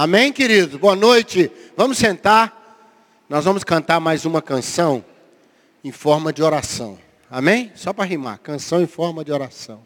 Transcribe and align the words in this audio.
Amém, 0.00 0.32
querido? 0.32 0.78
Boa 0.78 0.94
noite. 0.94 1.50
Vamos 1.76 1.98
sentar. 1.98 2.86
Nós 3.28 3.44
vamos 3.44 3.64
cantar 3.64 3.98
mais 3.98 4.24
uma 4.24 4.40
canção 4.40 5.04
em 5.82 5.90
forma 5.90 6.32
de 6.32 6.40
oração. 6.40 6.96
Amém? 7.28 7.72
Só 7.74 7.92
para 7.92 8.04
rimar. 8.04 8.38
Canção 8.38 8.80
em 8.80 8.86
forma 8.86 9.24
de 9.24 9.32
oração. 9.32 9.84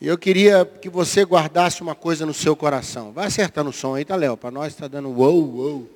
E 0.00 0.08
eu 0.08 0.18
queria 0.18 0.64
que 0.64 0.88
você 0.88 1.22
guardasse 1.22 1.80
uma 1.80 1.94
coisa 1.94 2.26
no 2.26 2.34
seu 2.34 2.56
coração. 2.56 3.12
Vai 3.12 3.28
acertando 3.28 3.70
o 3.70 3.72
som 3.72 3.94
aí, 3.94 4.04
tá, 4.04 4.16
Léo? 4.16 4.36
Para 4.36 4.50
nós 4.50 4.72
está 4.72 4.88
dando 4.88 5.10
uou, 5.10 5.44
uou. 5.44 5.90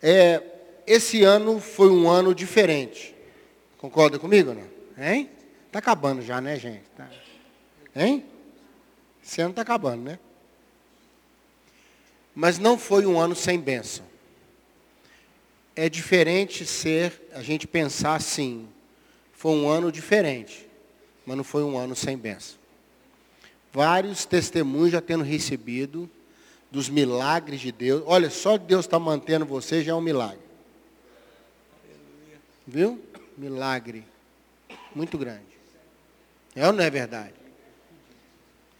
É, 0.00 0.42
esse 0.86 1.24
ano 1.24 1.60
foi 1.60 1.90
um 1.90 2.08
ano 2.08 2.34
diferente. 2.34 3.14
Concorda 3.76 4.18
comigo, 4.18 4.54
não? 4.54 5.04
Hein? 5.06 5.28
Tá 5.70 5.80
acabando 5.80 6.22
já, 6.22 6.40
né, 6.40 6.58
gente? 6.58 6.84
Tá. 6.96 7.06
Hein? 7.94 8.24
Esse 9.22 9.42
ano 9.42 9.50
está 9.50 9.60
acabando, 9.60 10.04
né? 10.04 10.18
Mas 12.34 12.58
não 12.58 12.76
foi 12.76 13.06
um 13.06 13.18
ano 13.18 13.34
sem 13.34 13.60
bênção. 13.60 14.04
É 15.76 15.88
diferente 15.88 16.66
ser, 16.66 17.28
a 17.32 17.42
gente 17.42 17.66
pensar 17.66 18.14
assim, 18.14 18.68
foi 19.32 19.52
um 19.52 19.68
ano 19.68 19.92
diferente, 19.92 20.68
mas 21.26 21.36
não 21.36 21.44
foi 21.44 21.62
um 21.62 21.76
ano 21.76 21.94
sem 21.94 22.16
bênção. 22.16 22.56
Vários 23.72 24.24
testemunhos 24.24 24.92
já 24.92 25.00
tendo 25.00 25.24
recebido 25.24 26.08
dos 26.70 26.88
milagres 26.88 27.60
de 27.60 27.70
Deus. 27.70 28.02
Olha, 28.06 28.30
só 28.30 28.56
Deus 28.56 28.84
está 28.84 28.98
mantendo 28.98 29.44
você 29.44 29.82
já 29.82 29.92
é 29.92 29.94
um 29.94 30.00
milagre. 30.00 30.42
Viu? 32.66 33.00
Milagre. 33.36 34.04
Muito 34.94 35.18
grande. 35.18 35.42
É 36.54 36.66
ou 36.66 36.72
não 36.72 36.82
é 36.82 36.90
verdade? 36.90 37.43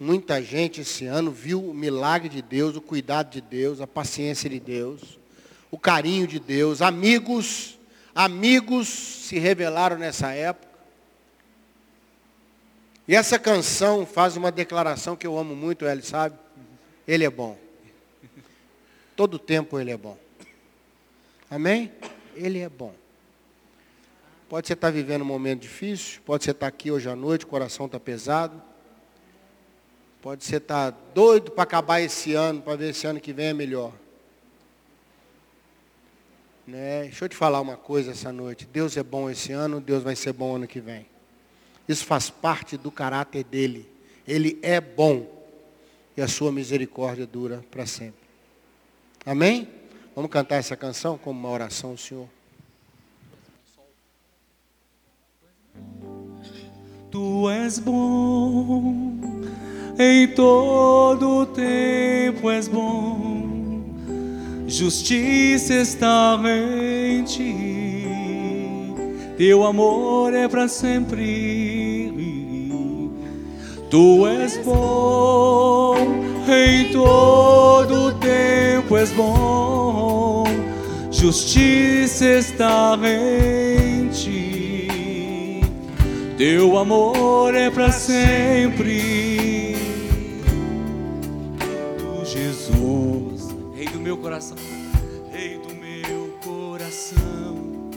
Muita 0.04 0.42
gente 0.42 0.82
esse 0.82 1.06
ano 1.06 1.30
viu 1.30 1.70
o 1.70 1.72
milagre 1.72 2.28
de 2.28 2.42
Deus, 2.42 2.76
o 2.76 2.80
cuidado 2.82 3.30
de 3.30 3.40
Deus, 3.40 3.80
a 3.80 3.86
paciência 3.86 4.50
de 4.50 4.60
Deus, 4.60 5.18
o 5.70 5.78
carinho 5.78 6.26
de 6.26 6.38
Deus. 6.38 6.82
Amigos, 6.82 7.78
amigos 8.14 8.86
se 8.86 9.38
revelaram 9.38 9.96
nessa 9.96 10.30
época. 10.30 10.68
E 13.08 13.16
essa 13.16 13.38
canção 13.38 14.04
faz 14.04 14.36
uma 14.36 14.52
declaração 14.52 15.16
que 15.16 15.26
eu 15.26 15.38
amo 15.38 15.56
muito, 15.56 15.86
ele 15.86 16.02
sabe? 16.02 16.36
Ele 17.08 17.24
é 17.24 17.30
bom. 17.30 17.56
Todo 19.16 19.38
tempo 19.38 19.80
ele 19.80 19.90
é 19.90 19.96
bom. 19.96 20.18
Amém? 21.50 21.90
Ele 22.36 22.58
é 22.58 22.68
bom. 22.68 22.94
Pode 24.50 24.66
você 24.66 24.74
estar 24.74 24.90
vivendo 24.90 25.22
um 25.22 25.24
momento 25.24 25.62
difícil, 25.62 26.20
pode 26.26 26.44
você 26.44 26.50
estar 26.50 26.66
aqui 26.66 26.90
hoje 26.90 27.08
à 27.08 27.16
noite, 27.16 27.46
o 27.46 27.48
coração 27.48 27.86
está 27.86 27.98
pesado. 27.98 28.73
Pode 30.24 30.42
ser 30.42 30.56
estar 30.56 30.90
tá 30.90 30.98
doido 31.12 31.50
para 31.50 31.64
acabar 31.64 32.00
esse 32.00 32.32
ano, 32.32 32.62
para 32.62 32.76
ver 32.76 32.88
esse 32.92 33.06
ano 33.06 33.20
que 33.20 33.30
vem 33.30 33.48
é 33.48 33.52
melhor. 33.52 33.92
Né? 36.66 37.02
Deixa 37.02 37.26
eu 37.26 37.28
te 37.28 37.36
falar 37.36 37.60
uma 37.60 37.76
coisa 37.76 38.12
essa 38.12 38.32
noite. 38.32 38.66
Deus 38.72 38.96
é 38.96 39.02
bom 39.02 39.28
esse 39.28 39.52
ano, 39.52 39.82
Deus 39.82 40.02
vai 40.02 40.16
ser 40.16 40.32
bom 40.32 40.56
ano 40.56 40.66
que 40.66 40.80
vem. 40.80 41.04
Isso 41.86 42.06
faz 42.06 42.30
parte 42.30 42.78
do 42.78 42.90
caráter 42.90 43.44
dele. 43.44 43.86
Ele 44.26 44.58
é 44.62 44.80
bom. 44.80 45.30
E 46.16 46.22
a 46.22 46.26
sua 46.26 46.50
misericórdia 46.50 47.26
dura 47.26 47.62
para 47.70 47.84
sempre. 47.84 48.24
Amém? 49.26 49.68
Vamos 50.16 50.30
cantar 50.30 50.56
essa 50.56 50.74
canção 50.74 51.18
como 51.18 51.38
uma 51.38 51.50
oração, 51.50 51.98
Senhor. 51.98 52.30
Tu 57.10 57.50
és 57.50 57.78
bom 57.78 59.43
em 59.98 60.26
todo 60.28 61.46
tempo 61.46 62.50
és 62.50 62.66
bom, 62.66 63.82
justiça 64.66 65.74
está 65.74 66.40
em 66.44 67.22
ti, 67.22 68.94
teu 69.36 69.64
amor 69.64 70.34
é 70.34 70.48
para 70.48 70.66
sempre. 70.66 72.12
Tu 73.88 74.26
és 74.26 74.58
bom, 74.64 75.94
em 76.48 76.90
todo 76.90 78.12
tempo 78.18 78.96
és 78.96 79.12
bom, 79.12 80.42
justiça 81.12 82.24
está 82.24 82.98
em 83.04 84.08
ti, 84.08 85.60
teu 86.36 86.76
amor 86.76 87.54
é 87.54 87.70
para 87.70 87.92
sempre. 87.92 89.23
Coração, 94.34 94.56
Rei 95.30 95.58
do 95.58 95.72
meu 95.76 96.36
coração. 96.42 97.88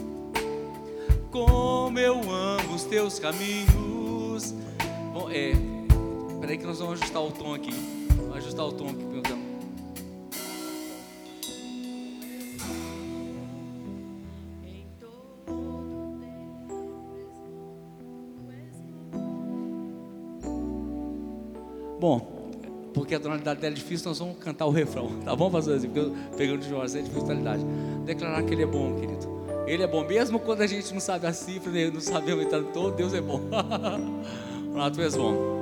Como 1.32 1.98
eu 1.98 2.14
amo 2.30 2.74
os 2.76 2.84
teus 2.84 3.18
caminhos. 3.18 4.54
Bom, 5.12 5.28
é, 5.30 5.52
peraí 6.40 6.56
que 6.56 6.64
nós 6.64 6.78
vamos 6.78 7.00
ajustar 7.00 7.22
o 7.22 7.32
tom 7.32 7.54
aqui. 7.54 7.72
Vamos 8.16 8.36
ajustar 8.36 8.66
o 8.66 8.72
tom 8.72 8.86
aqui, 8.86 9.02
Deus. 9.02 9.38
Bom, 21.98 22.37
porque 22.98 23.14
a 23.14 23.20
tonalidade 23.20 23.60
dela 23.60 23.72
é 23.72 23.76
difícil, 23.76 24.08
nós 24.08 24.18
vamos 24.18 24.36
cantar 24.38 24.66
o 24.66 24.70
refrão. 24.70 25.08
Tá 25.24 25.34
bom, 25.36 25.48
pastor? 25.50 25.76
Assim, 25.76 25.88
porque 25.88 26.00
eu 26.00 26.14
pegando 26.36 26.60
de 26.60 26.68
Jorge, 26.68 26.98
é 26.98 27.02
difícil 27.02 27.22
tonalidade. 27.22 27.64
Declarar 28.04 28.42
que 28.42 28.52
Ele 28.52 28.64
é 28.64 28.66
bom, 28.66 28.94
querido. 28.96 29.38
Ele 29.66 29.82
é 29.82 29.86
bom, 29.86 30.04
mesmo 30.04 30.40
quando 30.40 30.62
a 30.62 30.66
gente 30.66 30.92
não 30.92 31.00
sabe 31.00 31.26
a 31.26 31.32
cifra, 31.32 31.70
não 31.92 32.00
sabe 32.00 32.32
está 32.42 32.60
todo, 32.60 32.96
Deus 32.96 33.14
é 33.14 33.20
bom. 33.20 33.40
Tu 34.94 35.02
és 35.02 35.16
bom. 35.16 35.58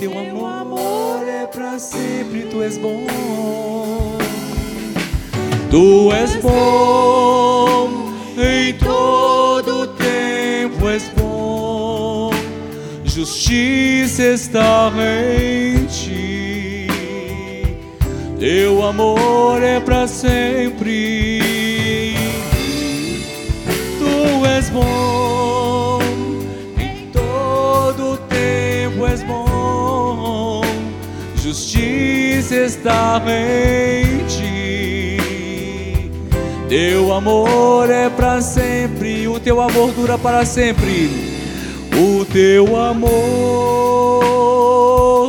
Teu 0.00 0.46
amor 0.46 1.28
é 1.28 1.46
para 1.46 1.78
sempre, 1.78 2.42
tu 2.44 2.62
és 2.62 2.78
bom. 2.78 3.06
Tu 5.70 6.12
és 6.12 6.36
bom 6.36 6.87
justiça 13.18 14.22
está 14.22 14.92
em 14.96 15.84
ti, 15.86 16.86
teu 18.38 18.84
amor 18.84 19.60
é 19.60 19.80
para 19.80 20.06
sempre. 20.06 22.14
Tu 23.98 24.46
és 24.46 24.70
bom, 24.70 25.98
em 26.78 27.10
todo 27.10 28.18
tempo 28.28 29.04
és 29.04 29.24
bom, 29.24 30.62
justiça 31.42 32.54
está 32.54 33.20
em 33.26 34.18
teu 36.68 37.14
amor 37.14 37.90
é 37.90 38.10
para 38.10 38.42
sempre, 38.42 39.26
o 39.26 39.40
teu 39.40 39.60
amor 39.60 39.90
dura 39.92 40.18
para 40.18 40.44
sempre. 40.44 41.27
O 42.00 42.24
teu 42.26 42.76
amor 42.76 43.10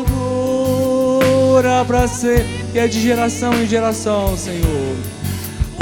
dura 0.06 1.84
para 1.84 2.08
sempre, 2.08 2.64
e 2.76 2.78
é 2.78 2.88
de 2.88 3.02
geração 3.02 3.52
em 3.56 3.66
geração, 3.66 4.38
Senhor. 4.38 4.96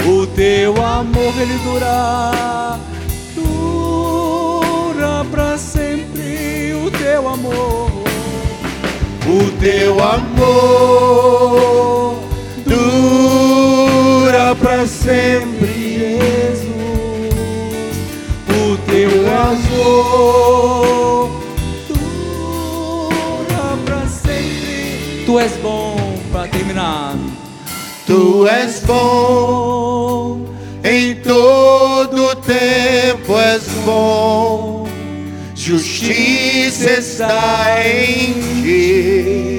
O 0.08 0.26
teu 0.28 0.82
amor 0.82 1.34
ele 1.42 1.60
dura, 1.66 2.80
dura 3.36 5.26
para 5.30 5.58
sempre. 5.58 6.72
O 6.86 6.90
teu 6.90 7.28
amor, 7.28 7.92
o 9.26 9.52
teu 9.60 10.02
amor 10.02 10.58
dura 12.66 14.56
para 14.56 14.88
sempre, 14.88 15.98
Jesus. 16.00 16.72
O 18.48 18.78
teu 18.90 19.10
amor 19.30 20.57
és 25.48 25.58
bom 25.62 25.96
para 26.32 26.48
terminar. 26.48 27.16
Tu 28.06 28.48
és 28.48 28.82
bom 28.86 30.42
em 30.84 31.16
todo 31.16 32.36
tempo 32.36 33.40
és 33.40 33.64
bom. 33.86 34.88
Justiça 35.56 36.92
está 36.92 37.76
em 37.84 38.34
ti 38.62 39.58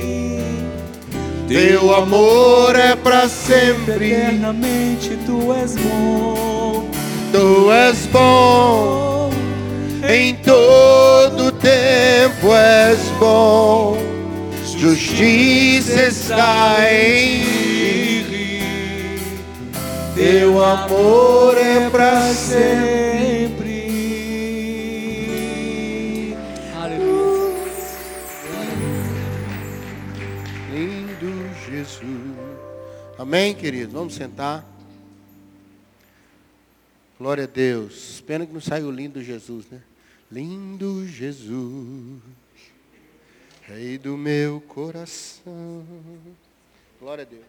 teu 1.49 1.95
amor 1.95 2.77
é 2.77 2.95
para 2.95 3.27
sempre. 3.27 4.13
Eternamente 4.13 5.19
tu 5.25 5.53
és 5.53 5.75
bom. 5.77 6.89
Tu 7.33 7.73
és 7.73 8.07
bom, 8.07 9.31
em 10.09 10.35
todo 10.37 11.53
tempo 11.53 12.55
és 12.55 12.99
bom, 13.21 13.99
justiça 14.79 16.07
está 16.07 16.93
em 16.93 17.43
ti, 18.25 19.19
teu 20.15 20.65
amor 20.65 21.59
é 21.59 21.91
para 21.91 22.33
sempre. 22.33 23.59
Aleluia. 26.77 27.73
Lindo 30.73 31.55
Jesus. 31.69 32.03
Amém, 33.19 33.55
querido? 33.55 33.93
Vamos 33.93 34.15
sentar. 34.15 34.65
Glória 37.19 37.45
a 37.45 37.49
Deus. 37.49 38.23
Pena 38.25 38.47
que 38.47 38.53
não 38.53 38.61
saiu 38.61 38.93
lindo 38.93 39.21
Jesus, 39.21 39.67
né? 39.71 39.81
Lindo 40.31 41.05
Jesus, 41.09 42.21
Rei 43.69 43.99
do 43.99 44.17
meu 44.17 44.63
coração. 44.63 45.85
Glória 46.99 47.21
a 47.21 47.27
Deus. 47.27 47.45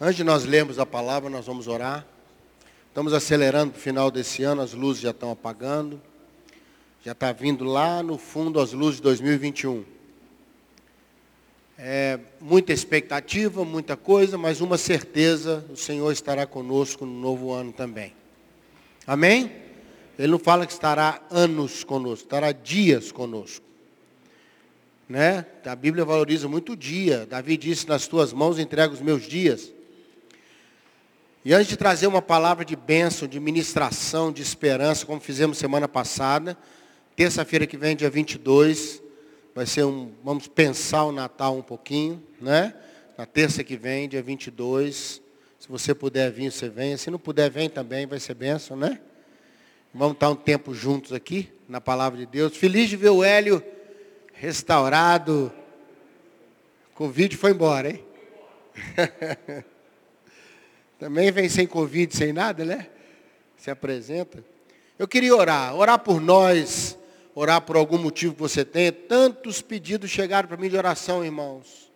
Antes 0.00 0.16
de 0.16 0.24
nós 0.24 0.46
lermos 0.46 0.78
a 0.78 0.86
palavra, 0.86 1.28
nós 1.28 1.44
vamos 1.44 1.68
orar. 1.68 2.06
Estamos 2.88 3.12
acelerando 3.12 3.72
para 3.72 3.78
o 3.78 3.82
final 3.82 4.10
desse 4.10 4.44
ano, 4.44 4.62
as 4.62 4.72
luzes 4.72 5.02
já 5.02 5.10
estão 5.10 5.30
apagando. 5.30 6.00
Já 7.04 7.12
está 7.12 7.32
vindo 7.32 7.64
lá 7.64 8.02
no 8.02 8.16
fundo 8.16 8.58
as 8.58 8.72
luzes 8.72 8.96
de 8.96 9.02
2021. 9.02 9.84
É, 11.76 12.18
muita 12.40 12.72
expectativa, 12.72 13.62
muita 13.62 13.94
coisa, 13.94 14.38
mas 14.38 14.62
uma 14.62 14.78
certeza, 14.78 15.66
o 15.68 15.76
Senhor 15.76 16.10
estará 16.10 16.46
conosco 16.46 17.04
no 17.04 17.20
novo 17.20 17.52
ano 17.52 17.74
também. 17.74 18.14
Amém? 19.06 19.65
Ele 20.18 20.28
não 20.28 20.38
fala 20.38 20.66
que 20.66 20.72
estará 20.72 21.22
anos 21.30 21.84
conosco, 21.84 22.24
estará 22.24 22.52
dias 22.52 23.12
conosco. 23.12 23.64
Né? 25.08 25.46
A 25.64 25.76
Bíblia 25.76 26.04
valoriza 26.04 26.48
muito 26.48 26.72
o 26.72 26.76
dia. 26.76 27.26
Davi 27.26 27.56
disse, 27.56 27.88
nas 27.88 28.06
tuas 28.06 28.32
mãos 28.32 28.58
entrego 28.58 28.94
os 28.94 29.00
meus 29.00 29.22
dias. 29.22 29.72
E 31.44 31.52
antes 31.54 31.68
de 31.68 31.76
trazer 31.76 32.06
uma 32.06 32.22
palavra 32.22 32.64
de 32.64 32.74
bênção, 32.74 33.28
de 33.28 33.38
ministração, 33.38 34.32
de 34.32 34.42
esperança, 34.42 35.06
como 35.06 35.20
fizemos 35.20 35.58
semana 35.58 35.86
passada, 35.86 36.56
terça-feira 37.14 37.66
que 37.66 37.76
vem, 37.76 37.94
dia 37.94 38.10
22, 38.10 39.02
Vai 39.56 39.64
ser 39.64 39.84
um, 39.86 40.12
vamos 40.22 40.48
pensar 40.48 41.04
o 41.04 41.12
Natal 41.12 41.56
um 41.56 41.62
pouquinho, 41.62 42.22
né? 42.38 42.74
Na 43.16 43.24
terça 43.24 43.64
que 43.64 43.74
vem, 43.74 44.06
dia 44.06 44.22
22. 44.22 45.22
Se 45.58 45.66
você 45.66 45.94
puder 45.94 46.30
vir, 46.30 46.52
você 46.52 46.68
vem. 46.68 46.94
Se 46.98 47.10
não 47.10 47.18
puder, 47.18 47.50
vem 47.50 47.70
também, 47.70 48.04
vai 48.04 48.20
ser 48.20 48.34
bênção, 48.34 48.76
né? 48.76 49.00
Vamos 49.98 50.12
estar 50.12 50.28
um 50.28 50.36
tempo 50.36 50.74
juntos 50.74 51.14
aqui, 51.14 51.50
na 51.66 51.80
palavra 51.80 52.18
de 52.18 52.26
Deus. 52.26 52.54
Feliz 52.54 52.90
de 52.90 52.96
ver 52.96 53.08
o 53.08 53.24
Hélio 53.24 53.62
restaurado. 54.34 55.50
Covid 56.94 57.34
foi 57.34 57.52
embora, 57.52 57.88
hein? 57.88 58.04
também 61.00 61.32
vem 61.32 61.48
sem 61.48 61.66
Covid, 61.66 62.14
sem 62.14 62.30
nada, 62.30 62.62
né? 62.62 62.88
Se 63.56 63.70
apresenta. 63.70 64.44
Eu 64.98 65.08
queria 65.08 65.34
orar, 65.34 65.74
orar 65.74 65.98
por 65.98 66.20
nós 66.20 66.98
orar 67.34 67.62
por 67.62 67.76
algum 67.76 67.96
motivo 67.96 68.34
que 68.34 68.40
você 68.40 68.66
tenha. 68.66 68.92
Tantos 68.92 69.62
pedidos 69.62 70.10
chegaram 70.10 70.46
para 70.46 70.58
mim 70.58 70.68
de 70.68 70.76
oração, 70.76 71.24
irmãos. 71.24 71.90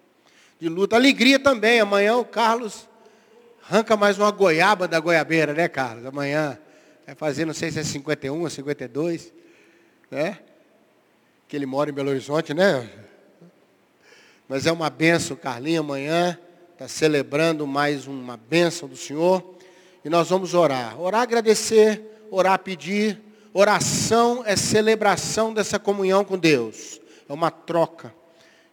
De 0.59 0.71
luta. 0.71 0.97
Alegria 0.97 1.39
também. 1.39 1.81
Amanhã 1.81 2.17
o 2.17 2.25
Carlos 2.25 2.89
arranca 3.63 3.95
mais 3.95 4.19
uma 4.19 4.31
goiaba 4.31 4.89
da 4.89 4.99
goiabeira, 4.99 5.53
né, 5.53 5.69
Carlos? 5.69 6.07
Amanhã 6.07 6.59
vai 7.11 7.15
fazer, 7.17 7.45
não 7.45 7.55
sei 7.55 7.71
se 7.73 7.81
é 7.81 7.83
51 7.83 8.41
ou 8.41 8.49
52, 8.49 9.33
né? 10.11 10.39
Que 11.49 11.57
ele 11.57 11.67
mora 11.67 11.91
em 11.91 11.93
Belo 11.93 12.11
Horizonte, 12.11 12.55
né? 12.55 12.89
Mas 14.49 14.67
é 14.67 14.71
uma 14.73 14.89
benção, 14.89 15.37
Carlinho, 15.37 15.81
amanhã 15.81 16.39
está 16.73 16.87
celebrando 16.87 17.67
mais 17.67 18.07
uma 18.07 18.37
benção 18.37 18.89
do 18.89 18.97
Senhor. 18.97 19.57
E 20.05 20.09
nós 20.09 20.31
vamos 20.31 20.55
orar. 20.55 21.01
Orar, 21.01 21.23
agradecer, 21.23 22.01
orar, 22.31 22.59
pedir 22.61 23.21
Oração 23.53 24.45
é 24.47 24.55
celebração 24.55 25.53
dessa 25.53 25.77
comunhão 25.77 26.25
com 26.25 26.39
Deus. 26.39 27.01
É 27.29 27.33
uma 27.33 27.51
troca. 27.51 28.15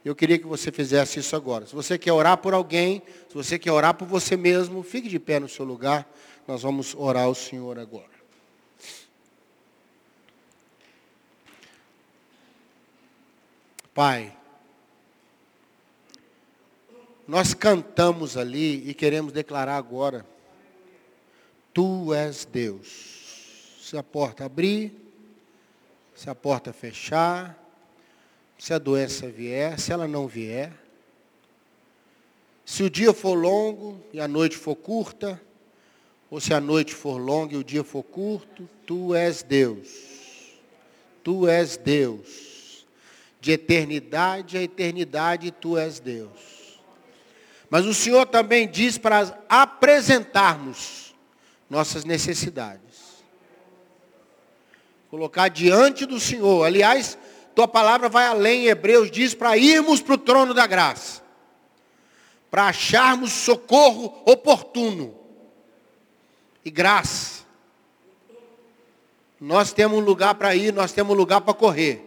Eu 0.05 0.15
queria 0.15 0.37
que 0.37 0.45
você 0.45 0.71
fizesse 0.71 1.19
isso 1.19 1.35
agora. 1.35 1.65
Se 1.65 1.73
você 1.73 1.97
quer 1.97 2.13
orar 2.13 2.37
por 2.37 2.53
alguém, 2.53 3.01
se 3.27 3.33
você 3.33 3.57
quer 3.57 3.71
orar 3.71 3.95
por 3.95 4.07
você 4.07 4.37
mesmo, 4.37 4.83
fique 4.83 5.09
de 5.09 5.17
pé 5.17 5.39
no 5.39 5.49
seu 5.49 5.65
lugar. 5.65 6.07
Nós 6.47 6.61
vamos 6.61 6.93
orar 6.95 7.23
ao 7.23 7.33
Senhor 7.33 7.79
agora. 7.79 8.16
Pai, 13.97 14.31
nós 17.27 17.55
cantamos 17.55 18.37
ali 18.37 18.87
e 18.87 18.93
queremos 18.93 19.33
declarar 19.33 19.75
agora: 19.75 20.23
Tu 21.73 22.13
és 22.13 22.45
Deus 22.45 23.79
se 23.81 23.97
a 23.97 24.03
porta 24.03 24.45
abrir, 24.45 24.93
se 26.13 26.29
a 26.29 26.35
porta 26.35 26.71
fechar, 26.71 27.57
se 28.55 28.71
a 28.71 28.77
doença 28.77 29.29
vier, 29.29 29.79
se 29.79 29.91
ela 29.91 30.07
não 30.07 30.27
vier. 30.27 30.71
Se 32.63 32.83
o 32.83 32.91
dia 32.91 33.15
for 33.15 33.33
longo 33.33 33.99
e 34.13 34.19
a 34.19 34.27
noite 34.27 34.55
for 34.55 34.75
curta, 34.75 35.41
ou 36.29 36.39
se 36.39 36.53
a 36.53 36.61
noite 36.61 36.93
for 36.93 37.17
longa 37.17 37.55
e 37.55 37.57
o 37.57 37.63
dia 37.63 37.83
for 37.83 38.03
curto, 38.03 38.69
tu 38.85 39.15
és 39.15 39.41
Deus. 39.41 39.89
Tu 41.23 41.47
és 41.47 41.77
Deus. 41.77 42.46
De 43.39 43.51
eternidade 43.51 44.57
a 44.57 44.61
eternidade, 44.61 45.51
tu 45.51 45.77
és 45.77 45.99
Deus. 45.99 46.81
Mas 47.69 47.85
o 47.85 47.93
Senhor 47.93 48.25
também 48.25 48.67
diz 48.67 48.97
para 48.97 49.39
apresentarmos 49.47 51.15
nossas 51.69 52.03
necessidades 52.03 52.87
colocar 55.09 55.47
diante 55.47 56.05
do 56.05 56.19
Senhor. 56.19 56.65
Aliás, 56.65 57.17
tua 57.55 57.67
palavra 57.67 58.09
vai 58.09 58.27
além, 58.27 58.67
Hebreus 58.67 59.09
diz, 59.09 59.33
para 59.33 59.57
irmos 59.57 60.01
para 60.01 60.13
o 60.13 60.17
trono 60.17 60.53
da 60.53 60.67
graça, 60.67 61.21
para 62.51 62.67
acharmos 62.67 63.31
socorro 63.31 64.21
oportuno 64.25 65.15
e 66.63 66.69
graça. 66.69 67.45
Nós 69.39 69.71
temos 69.71 69.97
um 69.99 70.01
lugar 70.01 70.35
para 70.35 70.55
ir, 70.55 70.73
nós 70.73 70.91
temos 70.91 71.13
um 71.13 71.17
lugar 71.17 71.41
para 71.41 71.53
correr. 71.53 72.03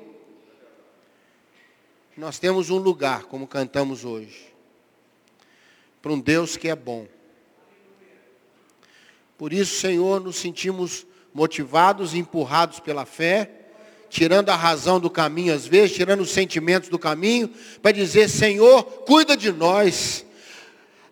Nós 2.20 2.38
temos 2.38 2.68
um 2.68 2.76
lugar, 2.76 3.22
como 3.22 3.46
cantamos 3.46 4.04
hoje, 4.04 4.52
para 6.02 6.12
um 6.12 6.20
Deus 6.20 6.54
que 6.54 6.68
é 6.68 6.76
bom. 6.76 7.06
Por 9.38 9.54
isso, 9.54 9.80
Senhor, 9.80 10.20
nos 10.20 10.36
sentimos 10.36 11.06
motivados 11.32 12.12
e 12.12 12.18
empurrados 12.18 12.78
pela 12.78 13.06
fé, 13.06 13.50
tirando 14.10 14.50
a 14.50 14.54
razão 14.54 15.00
do 15.00 15.08
caminho 15.08 15.54
às 15.54 15.66
vezes, 15.66 15.96
tirando 15.96 16.20
os 16.20 16.30
sentimentos 16.30 16.90
do 16.90 16.98
caminho, 16.98 17.48
para 17.80 17.92
dizer, 17.92 18.28
Senhor, 18.28 18.82
cuida 19.06 19.34
de 19.34 19.50
nós. 19.50 20.26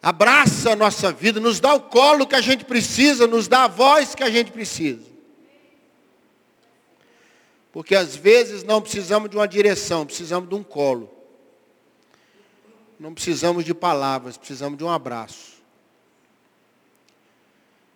Abraça 0.02 0.72
a 0.72 0.76
nossa 0.76 1.10
vida, 1.10 1.40
nos 1.40 1.58
dá 1.58 1.72
o 1.72 1.80
colo 1.80 2.26
que 2.26 2.36
a 2.36 2.42
gente 2.42 2.66
precisa, 2.66 3.26
nos 3.26 3.48
dá 3.48 3.64
a 3.64 3.68
voz 3.68 4.14
que 4.14 4.22
a 4.22 4.30
gente 4.30 4.52
precisa. 4.52 5.07
Porque 7.78 7.94
às 7.94 8.16
vezes 8.16 8.64
não 8.64 8.82
precisamos 8.82 9.30
de 9.30 9.36
uma 9.36 9.46
direção, 9.46 10.04
precisamos 10.04 10.48
de 10.48 10.54
um 10.56 10.64
colo. 10.64 11.08
Não 12.98 13.14
precisamos 13.14 13.64
de 13.64 13.72
palavras, 13.72 14.36
precisamos 14.36 14.76
de 14.76 14.82
um 14.82 14.90
abraço. 14.90 15.62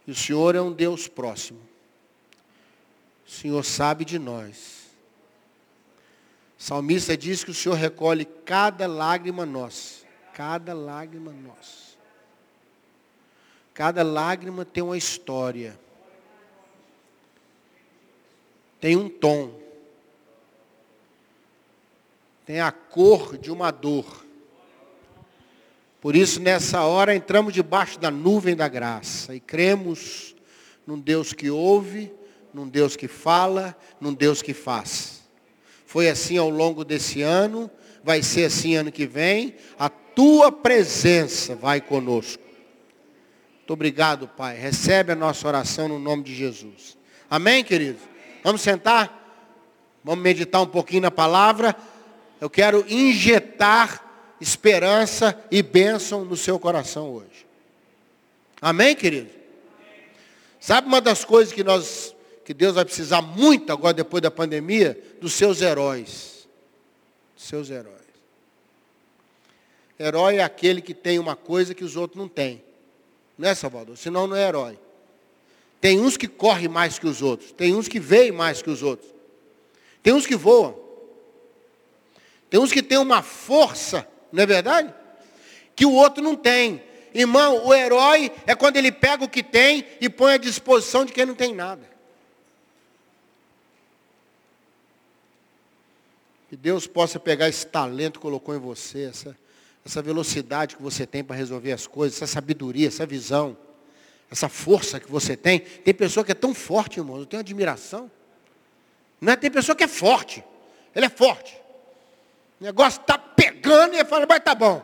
E 0.07 0.13
o 0.13 0.15
Senhor 0.15 0.55
é 0.55 0.61
um 0.61 0.73
Deus 0.73 1.09
próximo. 1.09 1.59
O 3.27 3.31
Senhor 3.33 3.65
sabe 3.65 4.05
de 4.05 4.21
nós. 4.21 4.87
O 6.57 6.63
salmista 6.63 7.17
diz 7.17 7.43
que 7.43 7.51
o 7.51 7.55
Senhor 7.55 7.75
recolhe 7.75 8.25
cada 8.25 8.87
lágrima 8.87 9.45
nossa. 9.45 10.05
Cada 10.33 10.73
lágrima 10.73 11.33
nossa. 11.33 11.97
Cada 13.75 14.05
lágrima 14.05 14.65
tem 14.65 14.85
uma 14.85 14.97
história. 14.97 15.77
Tem 18.81 18.97
um 18.97 19.09
tom. 19.09 19.61
Tem 22.53 22.61
a 22.61 22.71
cor 22.71 23.39
de 23.39 23.51
uma 23.51 23.71
dor. 23.71 24.27
Por 26.03 26.15
isso, 26.15 26.39
nessa 26.39 26.83
hora, 26.83 27.15
entramos 27.15 27.55
debaixo 27.55 27.99
da 27.99 28.11
nuvem 28.11 28.55
da 28.55 28.69
graça 28.69 29.35
e 29.35 29.41
cremos 29.41 30.37
num 30.87 31.01
Deus 31.01 31.33
que 31.33 31.49
ouve, 31.49 32.13
num 32.53 32.69
Deus 32.69 32.95
que 32.95 33.09
fala, 33.09 33.75
num 33.99 34.13
Deus 34.13 34.43
que 34.43 34.53
faz. 34.53 35.23
Foi 35.87 36.11
assim 36.11 36.37
ao 36.37 36.51
longo 36.51 36.85
desse 36.85 37.23
ano, 37.23 37.71
vai 38.05 38.23
ser 38.23 38.45
assim 38.45 38.75
ano 38.75 38.93
que 38.93 39.07
vem. 39.07 39.57
A 39.79 39.89
tua 39.89 40.53
presença 40.53 41.57
vai 41.57 41.81
conosco. 41.81 42.43
Muito 43.61 43.73
obrigado, 43.73 44.29
Pai. 44.29 44.59
Recebe 44.59 45.13
a 45.13 45.17
nossa 45.17 45.49
oração 45.49 45.89
no 45.89 45.99
nome 45.99 46.23
de 46.23 46.35
Jesus. 46.35 46.99
Amém, 47.31 47.65
queridos? 47.65 48.03
Vamos 48.45 48.61
sentar? 48.61 49.23
Vamos 50.05 50.23
meditar 50.23 50.61
um 50.61 50.67
pouquinho 50.67 51.01
na 51.01 51.11
palavra. 51.11 51.75
Eu 52.43 52.51
quero 52.51 52.85
injetar 52.93 54.35
esperança 54.41 55.41
e 55.49 55.63
bênção 55.63 56.25
no 56.25 56.37
seu 56.37 56.59
coração 56.59 57.09
hoje. 57.15 57.47
Amém, 58.61 58.97
querido? 58.97 59.31
Sabe 60.59 60.89
uma 60.89 61.01
das 61.01 61.25
coisas 61.25 61.55
que 61.55 61.63
nós, 61.63 62.13
que 62.45 62.53
Deus 62.53 62.75
vai 62.75 62.85
precisar 62.85 63.23
muito 63.23 63.73
agora 63.73 63.95
depois 63.95 64.21
da 64.21 64.29
pandemia? 64.29 65.01
Dos 65.21 65.35
seus 65.35 65.63
heróis. 65.63 66.49
Dos 67.37 67.45
seus 67.45 67.71
heróis. 67.71 67.95
Herói 69.97 70.39
é 70.39 70.43
aquele 70.43 70.83
que 70.83 70.95
tem 70.95 71.21
uma 71.21 71.37
coisa 71.37 71.73
que 71.73 71.85
os 71.85 71.95
outros 71.95 72.19
não 72.19 72.27
têm. 72.27 72.61
Não 73.39 73.51
é, 73.51 73.55
Salvador? 73.55 73.97
Senão 73.97 74.27
não 74.27 74.35
é 74.35 74.49
herói. 74.49 74.77
Tem 75.81 76.01
uns 76.01 76.17
que 76.17 76.27
correm 76.27 76.67
mais 76.67 76.99
que 76.99 77.07
os 77.07 77.23
outros. 77.23 77.53
Tem 77.53 77.73
uns 77.73 77.87
que 77.87 78.01
veem 78.01 78.33
mais 78.33 78.61
que 78.61 78.69
os 78.69 78.83
outros. 78.83 79.09
Tem 80.03 80.13
uns 80.13 80.27
que 80.27 80.35
voam. 80.35 80.82
Tem 82.53 82.61
uns 82.61 82.71
que 82.71 82.83
têm 82.83 82.99
uma 82.99 83.23
força, 83.23 84.07
não 84.31 84.43
é 84.43 84.45
verdade? 84.47 84.93
Que 85.75 85.87
o 85.87 85.93
outro 85.93 86.23
não 86.23 86.37
tem. 86.37 86.83
Irmão, 87.15 87.67
o 87.67 87.73
herói 87.73 88.31
é 88.47 88.55
quando 88.55 88.77
ele 88.77 88.93
pega 88.93 89.25
o 89.25 89.29
que 89.29 89.43
tem 89.43 89.87
e 90.03 90.11
põe 90.11 90.35
à 90.35 90.37
disposição 90.37 91.07
de 91.07 91.15
quem 91.15 91.25
não 91.25 91.35
tem 91.35 91.55
nada. 91.55 91.81
Que 96.51 96.55
Deus 96.55 96.87
possa 96.87 97.19
pegar 97.19 97.49
esse 97.49 97.67
talento 97.67 98.19
que 98.19 98.23
colocou 98.23 98.55
em 98.55 98.59
você, 98.59 99.05
essa, 99.05 99.35
essa 99.83 100.03
velocidade 100.03 100.77
que 100.77 100.83
você 100.83 101.07
tem 101.07 101.25
para 101.25 101.35
resolver 101.35 101.73
as 101.73 101.87
coisas, 101.87 102.21
essa 102.21 102.35
sabedoria, 102.35 102.89
essa 102.89 103.07
visão, 103.07 103.57
essa 104.31 104.51
força 104.51 105.01
que 105.01 105.11
você 105.11 105.39
tem. 105.39 105.61
Tem 105.61 105.95
pessoa 105.95 106.23
que 106.23 106.33
é 106.33 106.35
tão 106.35 106.53
forte, 106.53 107.01
irmão, 107.01 107.17
eu 107.17 107.25
tenho 107.25 107.41
admiração. 107.41 108.11
Não 109.19 109.33
é? 109.33 109.37
Tem 109.37 109.51
pessoa 109.51 109.75
que 109.75 109.85
é 109.85 109.89
forte. 109.89 110.45
Ele 110.95 111.07
é 111.07 111.09
forte. 111.09 111.62
O 112.63 112.65
negócio 112.65 113.01
está 113.01 113.19
pegando 113.19 113.95
e 113.95 113.99
ele 113.99 114.05
fala, 114.05 114.25
mas 114.25 114.39
tá 114.39 114.55
bom. 114.55 114.81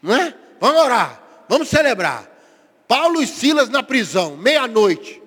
Não 0.00 0.14
é? 0.14 0.32
Vamos 0.60 0.80
orar. 0.80 1.20
Vamos 1.48 1.68
celebrar. 1.68 2.30
Paulo 2.86 3.20
e 3.20 3.26
Silas 3.26 3.68
na 3.68 3.82
prisão, 3.82 4.36
meia-noite. 4.36 5.20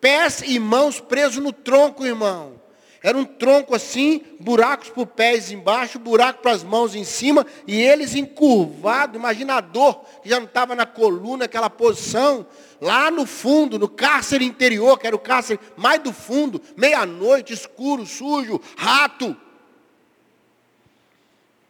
Pés 0.00 0.42
e 0.44 0.58
mãos 0.58 0.98
presos 0.98 1.40
no 1.40 1.52
tronco, 1.52 2.04
irmão. 2.04 2.60
Era 3.00 3.16
um 3.16 3.24
tronco 3.24 3.76
assim, 3.76 4.24
buracos 4.40 4.88
para 4.88 5.02
os 5.04 5.08
pés 5.08 5.52
embaixo, 5.52 6.00
buraco 6.00 6.42
para 6.42 6.50
as 6.50 6.64
mãos 6.64 6.96
em 6.96 7.04
cima, 7.04 7.46
e 7.64 7.80
eles 7.80 8.16
encurvados, 8.16 9.14
imagina 9.14 9.54
a 9.54 9.60
dor, 9.60 10.04
que 10.20 10.28
já 10.28 10.40
não 10.40 10.46
estava 10.46 10.74
na 10.74 10.84
coluna, 10.84 11.44
aquela 11.44 11.70
posição, 11.70 12.44
lá 12.80 13.10
no 13.10 13.26
fundo, 13.26 13.78
no 13.78 13.88
cárcere 13.88 14.44
interior, 14.44 14.98
que 14.98 15.06
era 15.06 15.16
o 15.16 15.18
cárcere 15.18 15.60
mais 15.76 16.02
do 16.02 16.12
fundo, 16.12 16.60
meia-noite, 16.76 17.52
escuro, 17.52 18.06
sujo, 18.06 18.60
rato. 18.76 19.36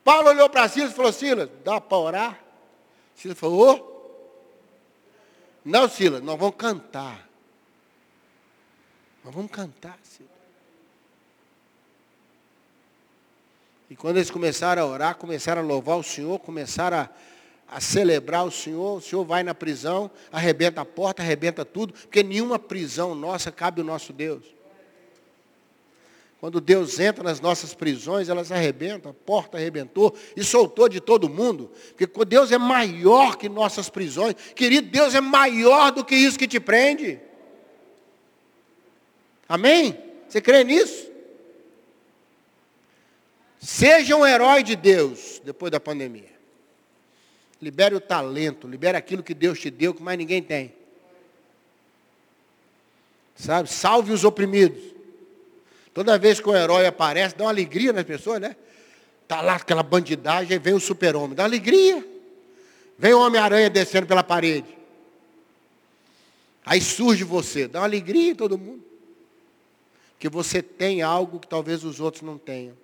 Paulo 0.05 0.29
olhou 0.29 0.49
para 0.49 0.69
Silas 0.69 0.93
e 0.93 0.95
falou, 0.95 1.12
Silas, 1.12 1.50
dá 1.65 1.81
para 1.81 1.99
orar? 1.99 2.41
Silas 3.15 3.38
falou. 3.38 3.88
Não, 5.65 5.88
Silas, 5.88 6.23
nós 6.23 6.38
vamos 6.38 6.57
cantar. 6.57 7.29
Nós 9.25 9.35
vamos 9.35 9.50
cantar, 9.50 9.99
Silas. 10.03 10.38
E 13.91 13.97
quando 13.97 14.17
eles 14.17 14.31
começaram 14.31 14.83
a 14.83 14.87
orar, 14.87 15.17
começaram 15.17 15.62
a 15.62 15.65
louvar 15.65 15.97
o 15.97 16.03
Senhor, 16.03 16.38
começaram 16.38 16.99
a, 16.99 17.11
a 17.70 17.80
celebrar 17.80 18.46
o 18.46 18.50
Senhor, 18.50 18.96
o 18.96 19.00
Senhor 19.00 19.25
vai 19.25 19.42
na 19.42 19.54
prisão, 19.54 20.10
arrebenta 20.32 20.80
a 20.80 20.84
porta, 20.84 21.22
arrebenta 21.22 21.64
tudo, 21.64 21.92
porque 21.92 22.22
nenhuma 22.22 22.58
prisão 22.58 23.14
nossa 23.14 23.52
cabe 23.52 23.80
o 23.80 23.84
nosso 23.84 24.12
Deus. 24.12 24.42
Quando 26.40 26.60
Deus 26.60 27.00
entra 27.00 27.25
nas 27.25 27.40
nossas 27.40 27.75
prisões, 27.75 28.28
elas 28.28 28.52
arrebentam, 28.52 29.10
a 29.10 29.14
porta 29.14 29.58
arrebentou 29.58 30.16
e 30.37 30.44
soltou 30.44 30.88
de 30.88 31.00
todo 31.00 31.28
mundo. 31.28 31.70
Porque 31.96 32.25
Deus 32.25 32.52
é 32.52 32.58
maior 32.58 33.37
que 33.37 33.48
nossas 33.48 33.90
prisões. 33.90 34.37
Querido, 34.54 34.88
Deus 34.88 35.16
é 35.16 35.20
maior 35.20 35.90
do 35.90 36.04
que 36.04 36.14
isso 36.14 36.38
que 36.38 36.46
te 36.46 36.60
prende. 36.60 37.18
Amém? 39.48 39.98
Você 40.28 40.40
crê 40.40 40.62
nisso? 40.62 41.10
Seja 43.58 44.14
um 44.14 44.25
herói 44.25 44.62
de 44.62 44.76
Deus 44.76 45.42
depois 45.44 45.72
da 45.72 45.80
pandemia. 45.80 46.38
Libere 47.61 47.95
o 47.95 48.00
talento, 48.00 48.69
libere 48.69 48.97
aquilo 48.97 49.23
que 49.23 49.35
Deus 49.35 49.59
te 49.59 49.71
deu 49.71 49.93
que 49.93 50.03
mais 50.03 50.17
ninguém 50.17 50.43
tem. 50.43 50.73
Sabe? 53.35 53.69
Salve 53.69 54.12
os 54.12 54.25
oprimidos. 54.25 54.83
Toda 55.93 56.19
vez 56.19 56.41
que 56.41 56.49
o 56.49 56.55
herói 56.55 56.87
aparece, 56.87 57.35
dá 57.35 57.45
uma 57.45 57.50
alegria 57.50 57.93
nas 57.93 58.05
pessoas, 58.05 58.41
né? 58.41 58.57
Está 59.23 59.41
lá 59.41 59.57
aquela 59.57 59.83
bandidagem, 59.83 60.59
vem 60.59 60.75
o 60.75 60.81
super-homem, 60.81 61.35
dá 61.35 61.45
alegria. 61.45 62.07
Vem 62.97 63.15
o 63.15 63.21
Homem-Aranha 63.21 63.69
descendo 63.69 64.07
pela 64.07 64.23
parede. 64.23 64.79
Aí 66.65 66.81
surge 66.81 67.25
você, 67.25 67.67
dá 67.67 67.81
uma 67.81 67.87
alegria 67.87 68.31
em 68.31 68.35
todo 68.35 68.57
mundo. 68.57 68.85
Que 70.19 70.29
você 70.29 70.62
tem 70.62 71.03
algo 71.03 71.38
que 71.38 71.47
talvez 71.47 71.85
os 71.85 72.00
outros 72.00 72.23
não 72.23 72.38
tenham. 72.38 72.77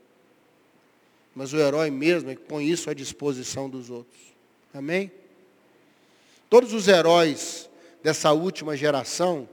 Mas 1.35 1.53
o 1.53 1.57
herói 1.57 1.91
mesmo 1.91 2.31
é 2.31 2.35
que 2.35 2.43
põe 2.43 2.69
isso 2.69 2.89
à 2.89 2.95
disposição 2.95 3.69
dos 3.69 3.91
outros. 3.91 4.34
Amém? 4.75 5.13
Todos 6.51 6.73
os 6.73 6.89
heróis 6.89 7.71
dessa 8.03 8.33
última 8.33 8.77
geração 8.77 9.49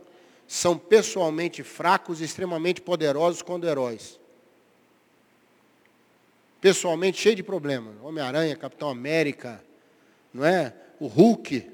são 0.48 0.78
pessoalmente 0.78 1.64
fracos 1.64 2.20
e 2.20 2.24
extremamente 2.24 2.82
poderosos 2.82 3.44
quando 3.44 3.68
heróis. 3.68 4.20
Pessoalmente 6.60 7.22
cheio 7.22 7.36
de 7.36 7.44
problemas. 7.44 7.94
Homem-Aranha, 8.02 8.56
Capitão 8.56 8.90
América, 8.90 9.64
não 10.34 10.44
é? 10.44 10.74
O 11.00 11.08
Hulk. 11.08 11.70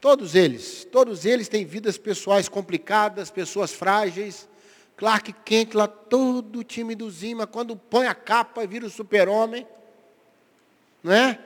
Todos 0.00 0.34
eles, 0.34 0.86
todos 0.90 1.24
eles 1.24 1.48
têm 1.48 1.64
vidas 1.64 1.96
pessoais 1.96 2.48
complicadas, 2.48 3.30
pessoas 3.30 3.72
frágeis, 3.72 4.48
Clark 4.96 5.32
Kent 5.44 5.74
lá 5.74 5.86
todo 5.86 6.64
timidozinho, 6.64 7.38
mas 7.38 7.48
quando 7.50 7.76
põe 7.76 8.06
a 8.06 8.14
capa 8.14 8.66
vira 8.66 8.86
o 8.86 8.90
super-homem. 8.90 9.66
Não 11.02 11.12
é? 11.12 11.38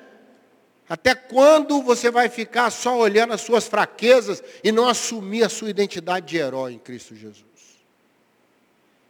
Até 0.90 1.14
quando 1.14 1.80
você 1.82 2.10
vai 2.10 2.28
ficar 2.28 2.68
só 2.68 2.98
olhando 2.98 3.32
as 3.32 3.42
suas 3.42 3.68
fraquezas 3.68 4.42
e 4.64 4.72
não 4.72 4.88
assumir 4.88 5.44
a 5.44 5.48
sua 5.48 5.70
identidade 5.70 6.26
de 6.26 6.36
herói 6.36 6.72
em 6.72 6.80
Cristo 6.80 7.14
Jesus? 7.14 7.44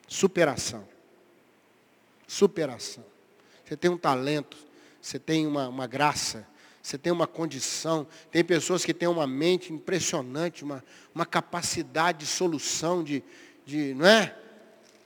Superação. 0.06 0.86
Superação. 2.28 3.02
Você 3.64 3.78
tem 3.78 3.90
um 3.90 3.96
talento, 3.96 4.58
você 5.00 5.18
tem 5.18 5.46
uma, 5.46 5.68
uma 5.68 5.86
graça, 5.86 6.46
você 6.82 6.98
tem 6.98 7.10
uma 7.10 7.26
condição. 7.26 8.06
Tem 8.30 8.44
pessoas 8.44 8.84
que 8.84 8.92
têm 8.92 9.08
uma 9.08 9.26
mente 9.26 9.72
impressionante, 9.72 10.62
uma, 10.62 10.84
uma 11.14 11.24
capacidade 11.24 12.18
de 12.18 12.26
solução, 12.26 13.02
de, 13.02 13.24
de, 13.64 13.94
não 13.94 14.06
é? 14.06 14.36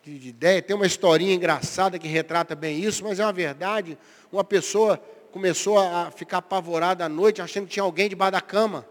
De, 0.03 0.19
de, 0.19 0.29
ideia. 0.29 0.61
Tem 0.61 0.75
uma 0.75 0.87
historinha 0.87 1.35
engraçada 1.35 2.01
que 2.01 2.09
retrata 2.09 2.57
bem 2.57 2.83
isso, 2.83 3.05
mas 3.05 3.21
é 3.21 3.25
uma 3.25 3.33
verdade. 3.33 3.97
Uma 4.33 4.43
pessoa 4.43 5.01
começou 5.35 5.81
a 5.81 6.13
ficar 6.13 6.39
apavorada 6.39 7.05
à 7.05 7.09
noite, 7.09 7.43
achando 7.43 7.67
que 7.67 7.73
tinha 7.73 7.83
alguém 7.83 8.09
debaixo 8.09 8.31
da 8.31 8.41
cama. 8.41 8.87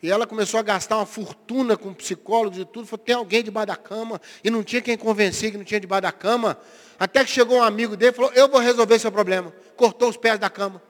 E 0.00 0.08
ela 0.08 0.24
começou 0.24 0.60
a 0.60 0.62
gastar 0.62 0.98
uma 0.98 1.04
fortuna 1.04 1.76
com 1.76 1.92
psicólogos 1.92 2.60
e 2.60 2.64
tudo. 2.64 2.86
Falou, 2.86 3.04
tem 3.04 3.16
alguém 3.16 3.42
debaixo 3.42 3.66
da 3.66 3.74
cama. 3.74 4.20
E 4.44 4.50
não 4.50 4.62
tinha 4.62 4.80
quem 4.80 4.96
convencer 4.96 5.50
que 5.50 5.56
não 5.58 5.64
tinha 5.64 5.80
debaixo 5.80 6.02
da 6.02 6.12
cama. 6.12 6.56
Até 6.96 7.24
que 7.24 7.30
chegou 7.32 7.58
um 7.58 7.62
amigo 7.64 7.96
dele 7.96 8.12
e 8.12 8.14
falou, 8.14 8.32
eu 8.34 8.48
vou 8.48 8.60
resolver 8.60 9.00
seu 9.00 9.10
problema. 9.10 9.52
Cortou 9.76 10.08
os 10.08 10.16
pés 10.16 10.38
da 10.38 10.48
cama. 10.48 10.80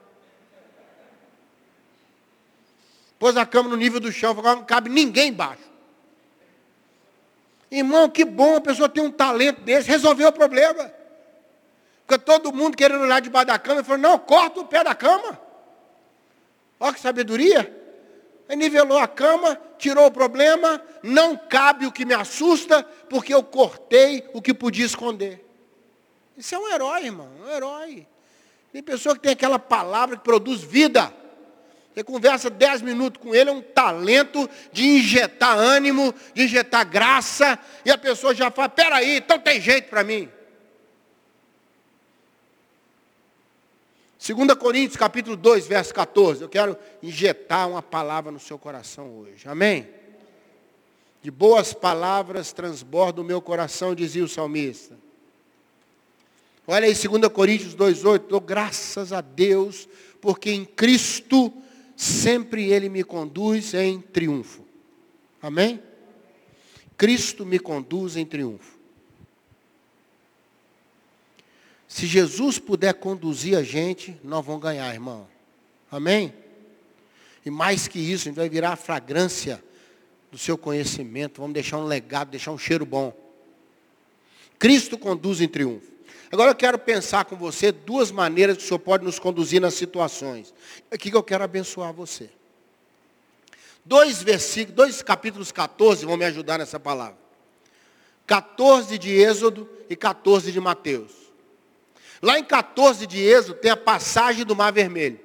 Pôs 3.17 3.35
a 3.37 3.45
cama 3.45 3.69
no 3.69 3.75
nível 3.75 3.99
do 3.99 4.11
chão, 4.11 4.35
falou, 4.35 4.57
não 4.57 4.65
cabe 4.65 4.87
ninguém 4.87 5.29
embaixo. 5.29 5.63
Irmão, 7.71 8.07
que 8.07 8.23
bom 8.23 8.57
a 8.57 8.61
pessoa 8.61 8.87
ter 8.87 9.01
um 9.01 9.09
talento 9.09 9.61
desse, 9.61 9.89
resolveu 9.89 10.27
o 10.27 10.31
problema. 10.31 10.95
Porque 12.07 12.23
todo 12.23 12.53
mundo 12.53 12.77
querendo 12.77 13.01
olhar 13.01 13.19
debaixo 13.19 13.47
da 13.47 13.59
cama, 13.59 13.83
falou, 13.83 14.01
não, 14.01 14.17
corta 14.17 14.61
o 14.61 14.65
pé 14.65 14.81
da 14.81 14.95
cama. 14.95 15.37
Olha 16.79 16.93
que 16.93 17.01
sabedoria. 17.01 17.75
Aí 18.47 18.55
nivelou 18.55 18.97
a 18.97 19.09
cama, 19.09 19.59
tirou 19.77 20.05
o 20.05 20.11
problema, 20.11 20.81
não 21.03 21.35
cabe 21.35 21.85
o 21.85 21.91
que 21.91 22.05
me 22.05 22.13
assusta, 22.13 22.81
porque 23.09 23.33
eu 23.33 23.43
cortei 23.43 24.25
o 24.33 24.41
que 24.41 24.53
podia 24.53 24.85
esconder. 24.85 25.45
Isso 26.37 26.55
é 26.55 26.57
um 26.57 26.69
herói, 26.69 27.03
irmão, 27.07 27.29
um 27.43 27.49
herói. 27.51 28.07
Tem 28.71 28.81
pessoa 28.81 29.13
que 29.13 29.21
tem 29.21 29.33
aquela 29.33 29.59
palavra 29.59 30.15
que 30.15 30.23
produz 30.23 30.61
vida. 30.61 31.13
Você 31.93 32.05
conversa 32.05 32.49
dez 32.49 32.81
minutos 32.81 33.21
com 33.21 33.35
ele, 33.35 33.49
é 33.49 33.53
um 33.53 33.61
talento 33.61 34.49
de 34.71 34.87
injetar 34.87 35.57
ânimo, 35.57 36.13
de 36.33 36.43
injetar 36.43 36.87
graça, 36.87 37.59
e 37.83 37.91
a 37.91 37.97
pessoa 37.97 38.33
já 38.33 38.49
fala, 38.49 38.69
peraí, 38.69 39.17
então 39.17 39.37
tem 39.37 39.59
jeito 39.59 39.89
para 39.89 40.05
mim. 40.05 40.31
2 44.33 44.55
Coríntios 44.55 44.97
capítulo 44.97 45.37
2, 45.37 45.67
verso 45.67 45.93
14. 45.93 46.41
Eu 46.41 46.49
quero 46.49 46.75
injetar 47.01 47.69
uma 47.69 47.81
palavra 47.81 48.29
no 48.29 48.39
seu 48.41 48.59
coração 48.59 49.19
hoje. 49.19 49.47
Amém? 49.47 49.87
De 51.21 51.31
boas 51.31 51.71
palavras 51.71 52.51
transborda 52.51 53.21
o 53.21 53.23
meu 53.23 53.41
coração, 53.41 53.95
dizia 53.95 54.25
o 54.25 54.27
salmista. 54.27 54.97
Olha 56.67 56.87
aí, 56.87 56.93
2 56.93 57.27
Coríntios 57.29 57.73
2,8. 57.73 58.27
Dou 58.27 58.41
graças 58.41 59.13
a 59.13 59.21
Deus, 59.21 59.87
porque 60.19 60.51
em 60.51 60.65
Cristo 60.65 61.53
sempre 61.95 62.69
Ele 62.69 62.89
me 62.89 63.05
conduz 63.05 63.73
em 63.73 64.01
triunfo. 64.01 64.65
Amém? 65.41 65.81
Cristo 66.97 67.45
me 67.45 67.59
conduz 67.59 68.17
em 68.17 68.25
triunfo. 68.25 68.76
Se 71.87 72.05
Jesus 72.05 72.59
puder 72.59 72.93
conduzir 72.95 73.57
a 73.57 73.63
gente, 73.63 74.19
nós 74.23 74.45
vamos 74.45 74.61
ganhar, 74.61 74.93
irmão. 74.93 75.27
Amém? 75.89 76.33
E 77.45 77.49
mais 77.49 77.87
que 77.87 77.97
isso, 77.97 78.27
a 78.27 78.29
gente 78.29 78.35
vai 78.35 78.49
virar 78.49 78.73
a 78.73 78.75
fragrância 78.75 79.63
do 80.29 80.37
seu 80.37 80.57
conhecimento. 80.57 81.39
Vamos 81.39 81.53
deixar 81.53 81.77
um 81.77 81.85
legado, 81.85 82.29
deixar 82.29 82.51
um 82.51 82.57
cheiro 82.57 82.85
bom. 82.85 83.15
Cristo 84.59 84.97
conduz 84.97 85.39
em 85.39 85.47
triunfo. 85.47 85.91
Agora 86.29 86.51
eu 86.51 86.55
quero 86.55 86.77
pensar 86.77 87.23
com 87.23 87.37
você 87.37 87.71
duas 87.71 88.11
maneiras 88.11 88.57
que 88.57 88.63
o 88.63 88.67
Senhor 88.67 88.79
pode 88.79 89.05
nos 89.05 89.17
conduzir 89.17 89.61
nas 89.61 89.75
situações. 89.75 90.53
Aqui 90.91 91.09
que 91.09 91.15
eu 91.15 91.23
quero 91.23 91.43
abençoar 91.43 91.93
você. 91.93 92.29
Dois 93.85 94.21
versículos, 94.21 94.75
dois 94.75 95.01
capítulos 95.01 95.53
14 95.53 96.05
vão 96.05 96.17
me 96.17 96.25
ajudar 96.25 96.57
nessa 96.57 96.77
palavra. 96.77 97.17
14 98.25 98.97
de 98.97 99.09
Êxodo 99.13 99.69
e 99.89 99.95
14 99.95 100.51
de 100.51 100.59
Mateus. 100.59 101.26
Lá 102.21 102.39
em 102.39 102.43
14 102.43 103.05
de 103.05 103.19
Êxodo 103.19 103.55
tem 103.55 103.71
a 103.71 103.77
passagem 103.77 104.45
do 104.45 104.55
Mar 104.55 104.71
Vermelho. 104.71 105.19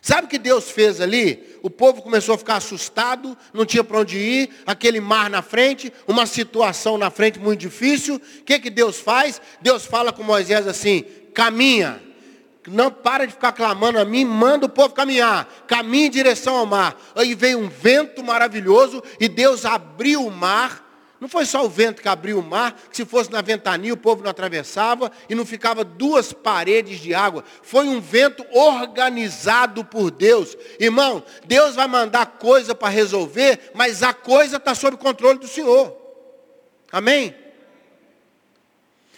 Sabe 0.00 0.26
o 0.26 0.30
que 0.30 0.38
Deus 0.38 0.70
fez 0.70 1.00
ali? 1.00 1.58
O 1.62 1.68
povo 1.68 2.02
começou 2.02 2.34
a 2.34 2.38
ficar 2.38 2.56
assustado, 2.56 3.36
não 3.52 3.66
tinha 3.66 3.82
para 3.82 3.98
onde 3.98 4.16
ir, 4.16 4.50
aquele 4.64 5.00
mar 5.00 5.28
na 5.28 5.42
frente, 5.42 5.92
uma 6.06 6.24
situação 6.24 6.96
na 6.96 7.10
frente 7.10 7.38
muito 7.38 7.60
difícil. 7.60 8.16
O 8.16 8.44
que, 8.44 8.58
que 8.60 8.70
Deus 8.70 8.98
faz? 9.00 9.40
Deus 9.60 9.84
fala 9.84 10.12
com 10.12 10.22
Moisés 10.22 10.66
assim: 10.68 11.04
caminha, 11.34 12.00
não 12.66 12.90
para 12.90 13.26
de 13.26 13.32
ficar 13.32 13.52
clamando 13.52 13.98
a 13.98 14.04
mim, 14.04 14.24
manda 14.24 14.66
o 14.66 14.68
povo 14.70 14.94
caminhar, 14.94 15.46
caminha 15.66 16.06
em 16.06 16.10
direção 16.10 16.56
ao 16.56 16.66
mar. 16.66 16.96
Aí 17.16 17.34
veio 17.34 17.58
um 17.58 17.68
vento 17.68 18.22
maravilhoso 18.22 19.02
e 19.18 19.28
Deus 19.28 19.64
abriu 19.64 20.24
o 20.24 20.30
mar 20.30 20.87
não 21.20 21.28
foi 21.28 21.44
só 21.44 21.64
o 21.64 21.68
vento 21.68 22.00
que 22.00 22.08
abriu 22.08 22.38
o 22.38 22.42
mar, 22.42 22.72
que 22.90 22.96
se 22.96 23.04
fosse 23.04 23.30
na 23.32 23.42
ventania 23.42 23.92
o 23.92 23.96
povo 23.96 24.22
não 24.22 24.30
atravessava 24.30 25.10
e 25.28 25.34
não 25.34 25.44
ficava 25.44 25.82
duas 25.82 26.32
paredes 26.32 27.00
de 27.00 27.12
água. 27.12 27.42
Foi 27.62 27.88
um 27.88 28.00
vento 28.00 28.46
organizado 28.52 29.84
por 29.84 30.12
Deus. 30.12 30.56
Irmão, 30.78 31.24
Deus 31.44 31.74
vai 31.74 31.88
mandar 31.88 32.38
coisa 32.38 32.72
para 32.72 32.88
resolver, 32.88 33.72
mas 33.74 34.02
a 34.02 34.14
coisa 34.14 34.58
está 34.58 34.76
sob 34.76 34.96
controle 34.96 35.40
do 35.40 35.48
Senhor. 35.48 35.96
Amém? 36.92 37.34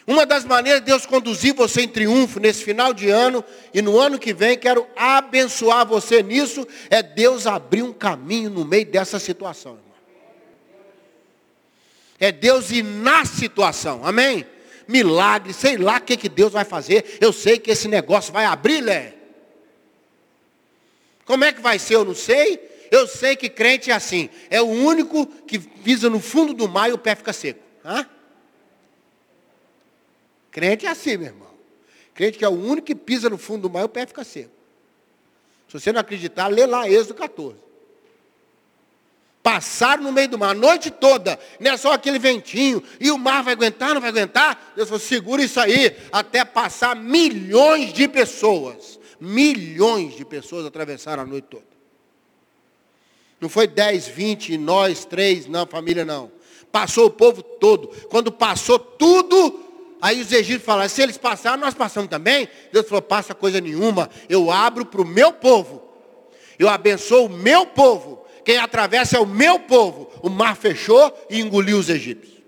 Uma 0.07 0.25
das 0.25 0.45
maneiras 0.45 0.80
de 0.80 0.87
Deus 0.87 1.04
conduzir 1.04 1.54
você 1.54 1.83
em 1.83 1.88
triunfo 1.88 2.40
nesse 2.40 2.64
final 2.64 2.95
de 2.95 3.11
ano 3.11 3.45
e 3.75 3.83
no 3.83 3.99
ano 4.00 4.19
que 4.19 4.33
vem, 4.33 4.57
quero 4.57 4.87
abençoar 4.97 5.87
você 5.87 6.23
nisso, 6.23 6.66
é 6.88 7.02
Deus 7.02 7.47
abrir 7.47 7.83
um 7.83 7.92
caminho 7.92 8.49
no 8.49 8.64
meio 8.64 8.87
dessa 8.87 9.19
situação. 9.19 9.89
É 12.20 12.30
Deus 12.30 12.70
ir 12.70 12.84
na 12.84 13.24
situação. 13.24 14.04
Amém? 14.04 14.46
Milagre, 14.86 15.54
sei 15.54 15.78
lá 15.78 15.96
o 15.96 16.00
que, 16.02 16.16
que 16.16 16.28
Deus 16.28 16.52
vai 16.52 16.64
fazer. 16.64 17.16
Eu 17.18 17.32
sei 17.32 17.58
que 17.58 17.70
esse 17.70 17.88
negócio 17.88 18.30
vai 18.32 18.44
abrir, 18.44 18.82
Lé. 18.82 19.14
Como 21.24 21.44
é 21.44 21.52
que 21.52 21.62
vai 21.62 21.78
ser? 21.78 21.94
Eu 21.94 22.04
não 22.04 22.14
sei. 22.14 22.60
Eu 22.90 23.06
sei 23.06 23.36
que 23.36 23.48
crente 23.48 23.90
é 23.90 23.94
assim. 23.94 24.28
É 24.50 24.60
o 24.60 24.66
único 24.66 25.26
que 25.26 25.56
visa 25.56 26.11
no 26.11 26.20
fundo 26.20 26.52
do 26.52 26.68
mar 26.68 26.90
e 26.90 26.92
o 26.92 26.98
pé 26.98 27.14
fica 27.14 27.33
seco. 27.33 27.61
Hã? 27.85 28.06
Crente 30.50 30.85
é 30.85 30.90
assim, 30.90 31.16
meu 31.16 31.28
irmão. 31.28 31.50
Crente 32.12 32.37
que 32.37 32.44
é 32.44 32.48
o 32.48 32.52
único 32.52 32.87
que 32.87 32.94
pisa 32.94 33.30
no 33.30 33.38
fundo 33.38 33.62
do 33.62 33.70
mar 33.70 33.83
e 33.83 33.85
o 33.85 33.88
pé 33.88 34.04
fica 34.06 34.24
seco. 34.24 34.50
Se 35.68 35.78
você 35.78 35.92
não 35.92 36.00
acreditar, 36.00 36.48
lê 36.48 36.66
lá 36.66 36.90
Êxodo 36.90 37.14
14. 37.14 37.69
Passaram 39.42 40.03
no 40.03 40.12
meio 40.12 40.29
do 40.29 40.38
mar 40.38 40.50
a 40.50 40.55
noite 40.55 40.90
toda, 40.90 41.38
não 41.59 41.70
é 41.70 41.76
só 41.76 41.92
aquele 41.92 42.18
ventinho, 42.18 42.83
e 43.00 43.11
o 43.11 43.16
mar 43.16 43.42
vai 43.42 43.55
aguentar, 43.55 43.94
não 43.94 44.00
vai 44.00 44.11
aguentar? 44.11 44.72
Deus 44.76 44.88
falou, 44.88 45.00
segura 45.00 45.42
isso 45.42 45.59
aí, 45.59 45.96
até 46.12 46.44
passar 46.44 46.94
milhões 46.94 47.92
de 47.92 48.07
pessoas. 48.07 49.00
Milhões 49.18 50.14
de 50.14 50.26
pessoas 50.26 50.66
atravessaram 50.66 51.22
a 51.22 51.26
noite 51.26 51.46
toda. 51.50 51.64
Não 53.40 53.48
foi 53.48 53.66
10, 53.66 54.09
20, 54.09 54.59
nós, 54.59 55.07
três, 55.07 55.46
não, 55.46 55.66
família 55.66 56.05
não. 56.05 56.31
Passou 56.70 57.07
o 57.07 57.11
povo 57.11 57.42
todo. 57.42 57.88
Quando 58.11 58.31
passou 58.31 58.79
tudo, 58.79 59.59
aí 60.03 60.20
os 60.20 60.31
egípcios 60.33 60.64
falaram, 60.64 60.88
se 60.88 61.00
eles 61.00 61.16
passaram, 61.16 61.57
nós 61.57 61.72
passamos 61.72 62.11
também. 62.11 62.46
Deus 62.70 62.87
falou, 62.87 63.00
passa 63.00 63.35
coisa 63.35 63.59
nenhuma, 63.59 64.11
eu 64.29 64.50
abro 64.50 64.85
para 64.85 65.00
o 65.00 65.07
meu 65.07 65.33
povo. 65.33 65.83
Eu 66.59 66.68
abençoo 66.68 67.24
o 67.24 67.31
meu 67.31 67.64
povo 67.64 68.19
quem 68.44 68.59
atravessa 68.59 69.16
é 69.16 69.20
o 69.20 69.26
meu 69.26 69.59
povo. 69.61 70.11
O 70.22 70.29
mar 70.29 70.57
fechou 70.57 71.26
e 71.29 71.40
engoliu 71.40 71.79
os 71.79 71.88
egípcios. 71.88 72.40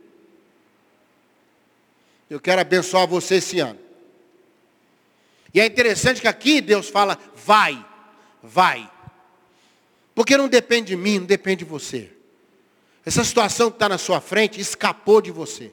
Eu 2.29 2.41
quero 2.41 2.61
abençoar 2.61 3.07
você 3.07 3.37
esse 3.37 3.61
ano. 3.61 3.79
E 5.53 5.61
é 5.61 5.67
interessante 5.67 6.21
que 6.21 6.29
aqui 6.29 6.61
Deus 6.61 6.89
fala, 6.89 7.19
vai, 7.35 7.85
vai. 8.43 8.91
Porque 10.15 10.37
não 10.37 10.49
depende 10.49 10.89
de 10.89 10.97
mim, 10.97 11.19
não 11.19 11.27
depende 11.27 11.65
de 11.65 11.71
você. 11.71 12.11
Essa 13.05 13.23
situação 13.25 13.71
que 13.71 13.77
está 13.77 13.89
na 13.89 13.99
sua 13.99 14.21
frente 14.21 14.61
escapou 14.61 15.21
de 15.21 15.31
você. 15.31 15.73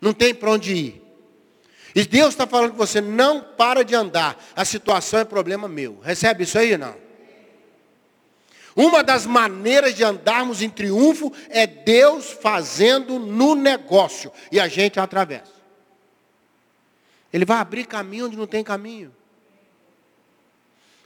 Não 0.00 0.12
tem 0.12 0.34
para 0.34 0.50
onde 0.50 0.74
ir. 0.74 1.02
E 1.94 2.04
Deus 2.04 2.30
está 2.30 2.46
falando 2.46 2.72
com 2.72 2.76
você, 2.76 3.00
não 3.00 3.40
para 3.40 3.84
de 3.84 3.94
andar. 3.94 4.42
A 4.56 4.64
situação 4.64 5.20
é 5.20 5.24
problema 5.24 5.68
meu. 5.68 6.00
Recebe 6.00 6.44
isso 6.44 6.58
aí 6.58 6.76
não? 6.76 6.96
Uma 8.74 9.02
das 9.02 9.26
maneiras 9.26 9.94
de 9.94 10.02
andarmos 10.02 10.62
em 10.62 10.70
triunfo 10.70 11.32
é 11.48 11.66
Deus 11.66 12.30
fazendo 12.30 13.18
no 13.18 13.54
negócio 13.54 14.32
e 14.50 14.58
a 14.58 14.66
gente 14.68 14.98
atravessa. 14.98 15.52
Ele 17.32 17.44
vai 17.44 17.58
abrir 17.58 17.86
caminho 17.86 18.26
onde 18.26 18.36
não 18.36 18.46
tem 18.46 18.64
caminho. 18.64 19.14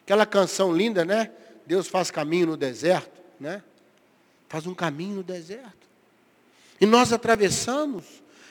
Aquela 0.02 0.26
canção 0.26 0.72
linda, 0.72 1.04
né? 1.04 1.30
Deus 1.66 1.88
faz 1.88 2.10
caminho 2.10 2.46
no 2.46 2.56
deserto, 2.56 3.20
né? 3.40 3.62
Faz 4.48 4.66
um 4.66 4.74
caminho 4.74 5.16
no 5.16 5.22
deserto. 5.22 5.86
E 6.80 6.86
nós 6.86 7.12
atravessamos, 7.12 8.04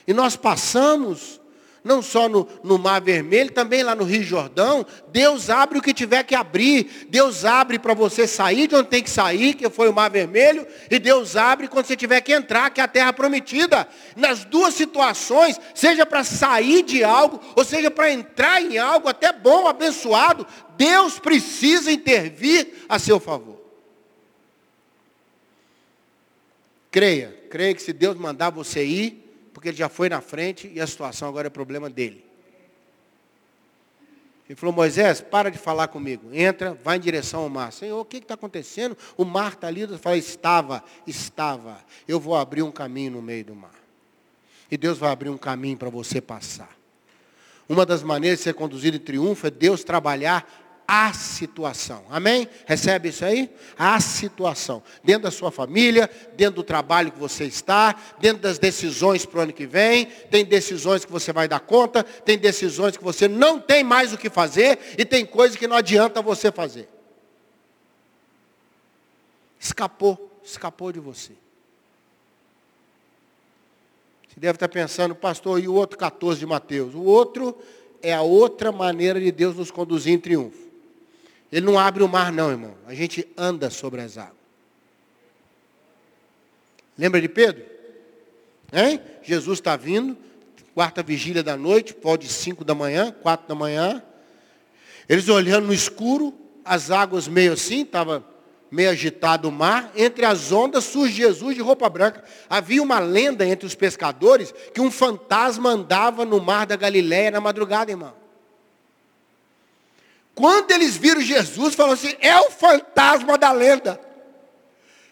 e 0.06 0.14
nós 0.14 0.36
passamos, 0.36 1.40
não 1.86 2.02
só 2.02 2.28
no, 2.28 2.48
no 2.64 2.80
Mar 2.80 3.00
Vermelho, 3.00 3.52
também 3.52 3.84
lá 3.84 3.94
no 3.94 4.04
Rio 4.04 4.24
Jordão. 4.24 4.84
Deus 5.10 5.52
abre 5.52 5.78
o 5.78 5.82
que 5.82 5.94
tiver 5.94 6.24
que 6.24 6.34
abrir. 6.34 7.06
Deus 7.10 7.46
abre 7.46 7.78
para 7.78 7.94
você 7.94 8.26
sair 8.26 8.68
de 8.68 8.76
onde 8.76 8.90
tem 8.90 9.04
que 9.04 9.10
sair, 9.10 9.54
que 9.54 9.70
foi 9.70 9.88
o 9.88 9.94
Mar 9.94 10.10
Vermelho. 10.10 10.66
E 10.90 10.98
Deus 10.98 11.36
abre 11.36 11.68
quando 11.68 11.86
você 11.86 11.96
tiver 11.96 12.22
que 12.22 12.34
entrar, 12.34 12.72
que 12.72 12.82
é 12.82 12.84
a 12.84 12.88
terra 12.88 13.14
prometida. 13.14 13.88
Nas 14.16 14.44
duas 14.44 14.74
situações, 14.74 15.62
seja 15.76 16.08
para 16.08 16.24
sair 16.24 16.82
de 16.82 17.04
algo, 17.04 17.40
ou 17.56 17.64
seja 17.64 17.92
para 17.92 18.12
entrar 18.12 18.60
em 18.60 18.80
algo, 18.80 19.08
até 19.08 19.32
bom, 19.32 19.68
abençoado, 19.68 20.46
Deus 20.76 21.20
precisa 21.20 21.92
intervir 21.92 22.86
a 22.90 22.98
seu 22.98 23.20
favor. 23.20 23.62
Creia, 26.90 27.38
creia 27.52 27.76
que 27.76 27.82
se 27.82 27.94
Deus 27.94 28.18
mandar 28.18 28.50
você 28.50 28.84
ir, 28.84 29.25
porque 29.66 29.70
ele 29.70 29.78
já 29.78 29.90
foi 29.90 30.10
na 30.10 30.22
frente 30.22 30.72
e 30.72 30.80
a 30.80 30.86
situação 30.86 31.28
agora 31.28 31.48
é 31.48 31.50
problema 31.50 31.90
dele. 31.90 32.24
Ele 34.48 34.56
falou, 34.56 34.76
Moisés, 34.76 35.22
para 35.22 35.50
de 35.50 35.58
falar 35.58 35.88
comigo. 35.88 36.30
Entra, 36.32 36.78
vai 36.84 36.98
em 36.98 37.00
direção 37.00 37.42
ao 37.42 37.50
mar. 37.50 37.74
Senhor, 37.74 38.00
o 38.00 38.06
que 38.06 38.18
está 38.18 38.36
acontecendo? 38.36 38.96
O 39.18 39.26
mar 39.26 39.54
está 39.54 39.66
ali. 39.66 39.82
Eu 39.82 39.98
falei, 39.98 40.20
estava, 40.20 40.84
estava. 41.08 41.84
Eu 42.08 42.20
vou 42.20 42.36
abrir 42.36 42.62
um 42.62 42.70
caminho 42.70 43.14
no 43.14 43.24
meio 43.24 43.44
do 43.44 43.56
mar. 43.56 43.74
E 44.70 44.78
Deus 44.78 45.00
vai 45.00 45.10
abrir 45.10 45.30
um 45.30 45.38
caminho 45.38 45.78
para 45.78 45.90
você 45.90 46.22
passar. 46.22 46.70
Uma 47.68 47.88
das 47.88 48.04
maneiras 48.04 48.38
de 48.38 48.44
ser 48.44 48.54
conduzido 48.54 48.98
em 48.98 49.00
triunfo 49.00 49.48
é 49.48 49.50
Deus 49.50 49.84
trabalhar 49.84 50.48
a 50.88 51.14
situação. 51.14 52.04
Amém? 52.10 52.48
Recebe 52.66 53.10
isso 53.10 53.26
aí? 53.26 53.50
A 53.78 54.00
situação. 54.00 54.84
Dentro 55.04 55.24
da 55.24 55.32
sua 55.32 55.52
família, 55.52 56.10
dentro 56.36 56.56
do 56.56 56.64
trabalho 56.64 57.12
que 57.12 57.20
você 57.20 57.46
está, 57.46 57.96
dentro 58.20 58.42
das 58.44 58.60
decisões 58.60 59.26
para 59.26 59.40
o 59.40 59.44
ano 59.44 59.54
que 59.54 59.66
vem, 59.66 60.06
tem 60.30 60.46
decisões 60.46 61.04
que 61.04 61.12
você 61.12 61.34
vai 61.34 61.48
dar 61.48 61.60
conta, 61.60 62.04
tem 62.04 62.38
decisões 62.38 62.98
que 62.98 63.04
você 63.04 63.28
não 63.28 63.60
tem 63.60 63.84
mais 63.84 64.14
o 64.14 64.18
que 64.18 64.30
fazer 64.30 64.80
e 64.98 65.04
tem 65.04 65.26
coisas 65.26 65.58
que 65.58 65.68
não 65.68 65.76
adianta 65.76 66.22
você 66.22 66.52
fazer. 66.52 66.88
Escapou, 69.60 70.40
escapou 70.44 70.92
de 70.92 71.00
você. 71.00 71.34
Você 74.30 74.40
deve 74.40 74.58
estar 74.58 74.68
pensando, 74.68 75.16
pastor, 75.16 75.60
e 75.60 75.68
o 75.68 75.74
outro 75.74 75.98
14 75.98 76.40
de 76.40 76.46
Mateus? 76.46 76.94
O 76.94 77.02
outro 77.02 77.58
é 78.04 78.14
a 78.14 78.22
outra 78.22 78.72
maneira 78.72 79.20
de 79.20 79.32
Deus 79.32 79.56
nos 79.56 79.72
conduzir 79.72 80.14
em 80.14 80.20
triunfo. 80.20 80.66
Ele 81.56 81.66
não 81.66 81.80
abre 81.80 82.04
o 82.04 82.08
mar, 82.10 82.34
não, 82.34 82.52
irmão. 82.52 82.76
A 82.86 82.94
gente 82.94 83.26
anda 83.38 83.70
sobre 83.70 84.02
as 84.02 84.18
águas. 84.18 84.36
Lembra 86.98 87.22
de 87.22 87.30
Pedro? 87.30 87.64
Hein? 88.74 89.00
Jesus 89.24 89.60
está 89.60 89.78
vindo, 89.78 90.18
quarta 90.74 91.02
vigília 91.02 91.42
da 91.42 91.56
noite, 91.56 91.94
pode 91.94 92.28
cinco 92.28 92.66
da 92.66 92.76
manhã, 92.76 93.10
quatro 93.22 93.48
da 93.48 93.56
manhã. 93.56 94.04
Eles 95.08 95.30
olhando 95.30 95.68
no 95.68 95.74
escuro, 95.74 96.34
as 96.66 96.92
águas 96.92 97.26
meio 97.26 97.54
assim, 97.54 97.84
estava 97.84 98.22
meio 98.70 98.90
agitado 98.90 99.48
o 99.48 99.52
mar, 99.52 99.94
entre 99.96 100.26
as 100.26 100.52
ondas 100.52 100.84
surge 100.84 101.14
Jesus 101.14 101.56
de 101.56 101.62
roupa 101.62 101.88
branca. 101.88 102.22
Havia 102.50 102.84
uma 102.84 103.00
lenda 103.00 103.48
entre 103.48 103.66
os 103.66 103.76
pescadores 103.76 104.54
que 104.74 104.82
um 104.82 104.92
fantasma 104.92 105.70
andava 105.70 106.26
no 106.26 106.42
mar 106.42 106.66
da 106.66 106.76
Galiléia 106.76 107.32
na 107.32 107.40
madrugada, 107.40 107.92
irmão. 107.92 108.25
Quando 110.36 110.70
eles 110.72 110.98
viram 110.98 111.22
Jesus, 111.22 111.74
falaram 111.74 111.94
assim, 111.94 112.14
é 112.20 112.38
o 112.38 112.52
fantasma 112.52 113.38
da 113.38 113.54
lenda. 113.54 114.00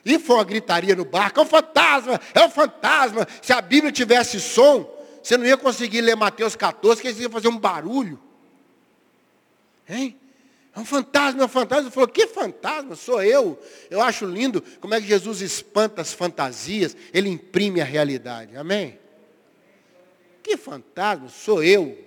E 0.06 0.20
foi 0.20 0.36
uma 0.36 0.44
gritaria 0.44 0.94
no 0.98 1.06
barco, 1.06 1.40
é 1.40 1.44
o 1.44 1.46
fantasma, 1.46 2.20
é 2.34 2.42
o 2.42 2.50
fantasma. 2.50 3.26
Se 3.42 3.54
a 3.54 3.62
Bíblia 3.62 3.90
tivesse 3.90 4.42
som, 4.42 4.86
você 5.24 5.38
não 5.38 5.46
ia 5.46 5.56
conseguir 5.56 6.02
ler 6.02 6.18
Mateus 6.18 6.58
14, 6.58 7.02
que 7.02 7.08
eles 7.08 7.22
iam 7.22 7.32
fazer 7.32 7.48
um 7.48 7.58
barulho. 7.58 8.20
Hein? 9.88 10.20
É 10.76 10.80
um 10.80 10.84
fantasma, 10.84 11.42
é 11.42 11.46
um 11.46 11.50
fantasma. 11.50 11.86
Ele 11.86 11.92
falou, 11.92 12.10
que 12.10 12.28
fantasma? 12.28 12.94
Sou 12.98 13.24
eu. 13.24 13.58
Eu 13.90 14.02
acho 14.02 14.26
lindo 14.26 14.62
como 14.82 14.94
é 14.94 15.00
que 15.00 15.08
Jesus 15.08 15.40
espanta 15.40 16.02
as 16.02 16.12
fantasias, 16.12 16.98
ele 17.14 17.30
imprime 17.30 17.80
a 17.80 17.86
realidade. 17.86 18.58
Amém? 18.58 19.00
Que 20.44 20.58
fantasma? 20.58 21.30
Sou 21.30 21.64
eu 21.64 21.98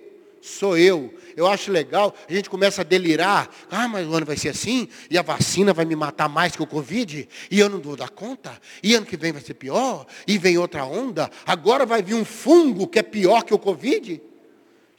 sou 0.47 0.77
eu. 0.77 1.13
Eu 1.35 1.45
acho 1.45 1.71
legal, 1.71 2.15
a 2.27 2.33
gente 2.33 2.49
começa 2.49 2.81
a 2.81 2.83
delirar. 2.83 3.49
Ah, 3.69 3.87
mas 3.87 4.07
o 4.07 4.13
ano 4.13 4.25
vai 4.25 4.37
ser 4.37 4.49
assim, 4.49 4.87
e 5.09 5.17
a 5.17 5.21
vacina 5.21 5.73
vai 5.73 5.85
me 5.85 5.95
matar 5.95 6.27
mais 6.27 6.55
que 6.55 6.63
o 6.63 6.67
Covid, 6.67 7.27
e 7.51 7.59
eu 7.59 7.69
não 7.69 7.79
vou 7.79 7.95
dar 7.95 8.09
conta, 8.09 8.59
e 8.81 8.95
ano 8.95 9.05
que 9.05 9.17
vem 9.17 9.31
vai 9.31 9.41
ser 9.41 9.53
pior, 9.53 10.07
e 10.25 10.37
vem 10.37 10.57
outra 10.57 10.85
onda, 10.85 11.29
agora 11.45 11.85
vai 11.85 12.01
vir 12.01 12.15
um 12.15 12.25
fungo 12.25 12.87
que 12.87 12.97
é 12.97 13.03
pior 13.03 13.43
que 13.43 13.53
o 13.53 13.59
Covid. 13.59 14.21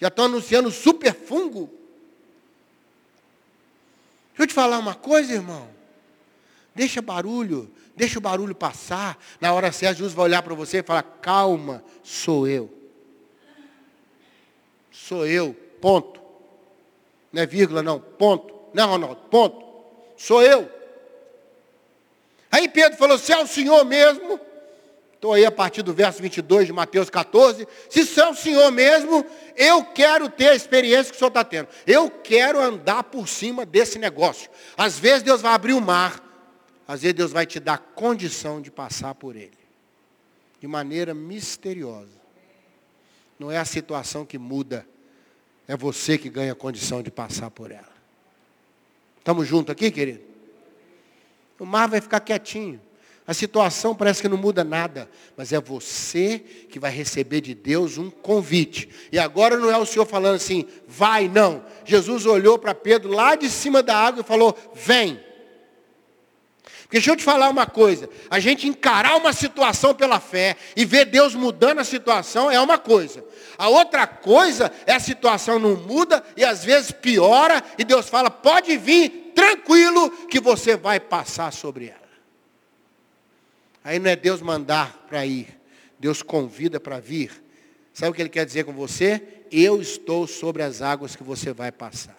Já 0.01 0.09
estão 0.09 0.27
anunciando 0.27 0.71
super 0.71 1.13
fungo. 1.13 1.69
Deixa 4.29 4.43
eu 4.45 4.47
te 4.47 4.55
falar 4.55 4.79
uma 4.79 4.95
coisa, 4.95 5.33
irmão. 5.33 5.69
Deixa 6.73 7.03
barulho, 7.03 7.69
deixa 7.97 8.21
o 8.21 8.23
barulho 8.23 8.55
passar. 8.55 9.19
Na 9.41 9.53
hora 9.53 9.73
certa, 9.73 9.97
Jesus 9.97 10.13
vai 10.13 10.27
olhar 10.27 10.43
para 10.43 10.55
você 10.55 10.79
e 10.79 10.83
falar: 10.85 11.03
calma, 11.03 11.83
sou 12.05 12.47
eu. 12.47 12.78
Sou 15.07 15.27
eu, 15.27 15.55
ponto. 15.81 16.21
Não 17.33 17.43
é 17.43 17.47
vírgula, 17.47 17.83
não, 17.83 18.01
ponto. 18.01 18.53
Não 18.75 18.85
é 18.85 18.87
Ronaldo, 18.87 19.21
ponto. 19.31 19.65
Sou 20.17 20.43
eu. 20.43 20.69
Aí 22.51 22.69
Pedro 22.69 22.99
falou, 22.99 23.17
se 23.17 23.33
é 23.33 23.39
o 23.39 23.47
Senhor 23.47 23.85
mesmo, 23.85 24.41
estou 25.15 25.35
aí 25.35 25.45
a 25.47 25.53
partir 25.53 25.83
do 25.83 25.95
verso 25.95 26.21
22 26.21 26.67
de 26.67 26.73
Mateus 26.73 27.09
14, 27.09 27.67
se 27.89 28.21
é 28.21 28.29
o 28.29 28.35
Senhor 28.35 28.71
mesmo, 28.73 29.25
eu 29.57 29.85
quero 29.85 30.29
ter 30.29 30.49
a 30.49 30.55
experiência 30.55 31.11
que 31.11 31.17
o 31.17 31.19
Senhor 31.19 31.29
está 31.29 31.45
tendo. 31.45 31.69
Eu 31.87 32.11
quero 32.11 32.59
andar 32.61 33.05
por 33.05 33.29
cima 33.29 33.65
desse 33.65 33.99
negócio. 33.99 34.51
Às 34.77 34.99
vezes 34.99 35.23
Deus 35.23 35.41
vai 35.41 35.53
abrir 35.53 35.75
o 35.75 35.81
mar, 35.81 36.23
às 36.87 37.03
vezes 37.03 37.15
Deus 37.15 37.33
vai 37.33 37.47
te 37.47 37.61
dar 37.61 37.79
condição 37.79 38.61
de 38.61 38.71
passar 38.71 39.15
por 39.15 39.37
ele. 39.37 39.59
De 40.61 40.67
maneira 40.67 41.15
misteriosa. 41.15 42.18
Não 43.39 43.51
é 43.51 43.59
a 43.59 43.65
situação 43.65 44.25
que 44.25 44.39
muda 44.39 44.87
é 45.67 45.77
você 45.77 46.17
que 46.17 46.29
ganha 46.29 46.55
condição 46.55 47.03
de 47.03 47.11
passar 47.11 47.51
por 47.51 47.71
ela. 47.71 47.93
Estamos 49.19 49.47
juntos 49.47 49.71
aqui, 49.71 49.91
querido? 49.91 50.21
O 51.59 51.67
mar 51.67 51.89
vai 51.89 52.01
ficar 52.01 52.21
quietinho. 52.21 52.81
A 53.27 53.35
situação 53.35 53.95
parece 53.95 54.23
que 54.23 54.29
não 54.29 54.39
muda 54.39 54.65
nada, 54.65 55.07
mas 55.37 55.53
é 55.53 55.61
você 55.61 56.39
que 56.39 56.79
vai 56.79 56.91
receber 56.91 57.43
de 57.43 57.55
Deus 57.55 57.99
um 57.99 58.09
convite. 58.09 58.89
E 59.13 59.19
agora 59.19 59.59
não 59.59 59.71
é 59.71 59.77
o 59.77 59.85
Senhor 59.85 60.07
falando 60.07 60.37
assim, 60.37 60.65
vai, 60.87 61.29
não. 61.29 61.63
Jesus 61.85 62.25
olhou 62.25 62.59
para 62.59 62.75
Pedro 62.75 63.13
lá 63.13 63.35
de 63.35 63.51
cima 63.51 63.83
da 63.83 63.95
água 63.95 64.23
e 64.23 64.25
falou, 64.25 64.57
vem. 64.75 65.21
Porque 66.89 66.97
deixa 66.97 67.11
eu 67.11 67.17
te 67.17 67.23
falar 67.23 67.51
uma 67.51 67.67
coisa, 67.67 68.09
a 68.31 68.41
gente 68.41 68.67
encarar 68.67 69.15
uma 69.17 69.35
situação 69.35 69.95
pela 69.95 70.19
fé 70.19 70.57
e 70.75 70.87
ver 70.87 71.05
Deus 71.05 71.35
mudando 71.35 71.81
a 71.81 71.85
situação 71.85 72.51
é 72.51 72.59
uma 72.59 72.79
coisa. 72.79 73.23
A 73.59 73.69
outra 73.69 74.07
coisa 74.07 74.73
é 74.87 74.95
a 74.95 75.01
situação 75.01 75.59
não 75.59 75.77
muda 75.77 76.25
e 76.35 76.43
às 76.43 76.65
vezes 76.65 76.91
piora 76.91 77.63
e 77.77 77.85
Deus 77.85 78.09
fala, 78.09 78.31
pode 78.31 78.75
vir 78.79 79.33
tranquilo 79.35 80.11
que 80.29 80.41
você 80.41 80.79
vai 80.79 80.99
passar 80.99 81.53
sobre 81.53 81.89
ela. 81.89 82.09
Aí 83.85 83.99
não 83.99 84.11
é 84.11 84.17
Deus 84.17 84.41
mandar 84.41 85.05
para 85.07 85.27
ir, 85.27 85.61
Deus 85.99 86.23
convida 86.23 86.81
para 86.81 86.99
vir. 86.99 87.45
Sabe 87.93 88.13
o 88.13 88.15
que 88.15 88.23
ele 88.23 88.31
quer 88.31 88.47
dizer 88.47 88.65
com 88.65 88.73
você? 88.73 89.23
Eu 89.53 89.83
estou 89.83 90.27
sobre 90.27 90.63
as 90.63 90.81
águas 90.81 91.15
que 91.15 91.23
você 91.23 91.53
vai 91.53 91.71
passar. 91.71 92.17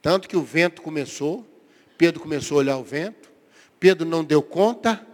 Tanto 0.00 0.28
que 0.28 0.36
o 0.36 0.42
vento 0.42 0.82
começou, 0.82 1.51
Pedro 2.02 2.20
começou 2.20 2.56
a 2.56 2.58
olhar 2.58 2.76
o 2.78 2.82
vento. 2.82 3.30
Pedro 3.78 4.04
não 4.04 4.24
deu 4.24 4.42
conta. 4.42 5.06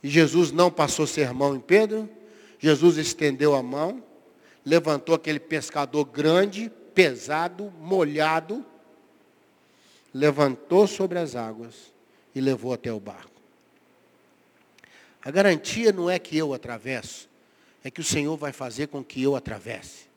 E 0.00 0.08
Jesus 0.08 0.52
não 0.52 0.70
passou 0.70 1.04
sermão 1.04 1.56
em 1.56 1.58
Pedro. 1.58 2.08
Jesus 2.60 2.96
estendeu 2.96 3.56
a 3.56 3.60
mão. 3.60 4.00
Levantou 4.64 5.16
aquele 5.16 5.40
pescador 5.40 6.04
grande, 6.04 6.70
pesado, 6.94 7.72
molhado. 7.80 8.64
Levantou 10.14 10.86
sobre 10.86 11.18
as 11.18 11.34
águas 11.34 11.92
e 12.36 12.40
levou 12.40 12.72
até 12.72 12.92
o 12.92 13.00
barco. 13.00 13.32
A 15.20 15.32
garantia 15.32 15.90
não 15.90 16.08
é 16.08 16.20
que 16.20 16.36
eu 16.36 16.54
atravesso, 16.54 17.28
é 17.82 17.90
que 17.90 18.00
o 18.00 18.04
Senhor 18.04 18.36
vai 18.36 18.52
fazer 18.52 18.86
com 18.86 19.02
que 19.02 19.20
eu 19.20 19.34
atravesse. 19.34 20.07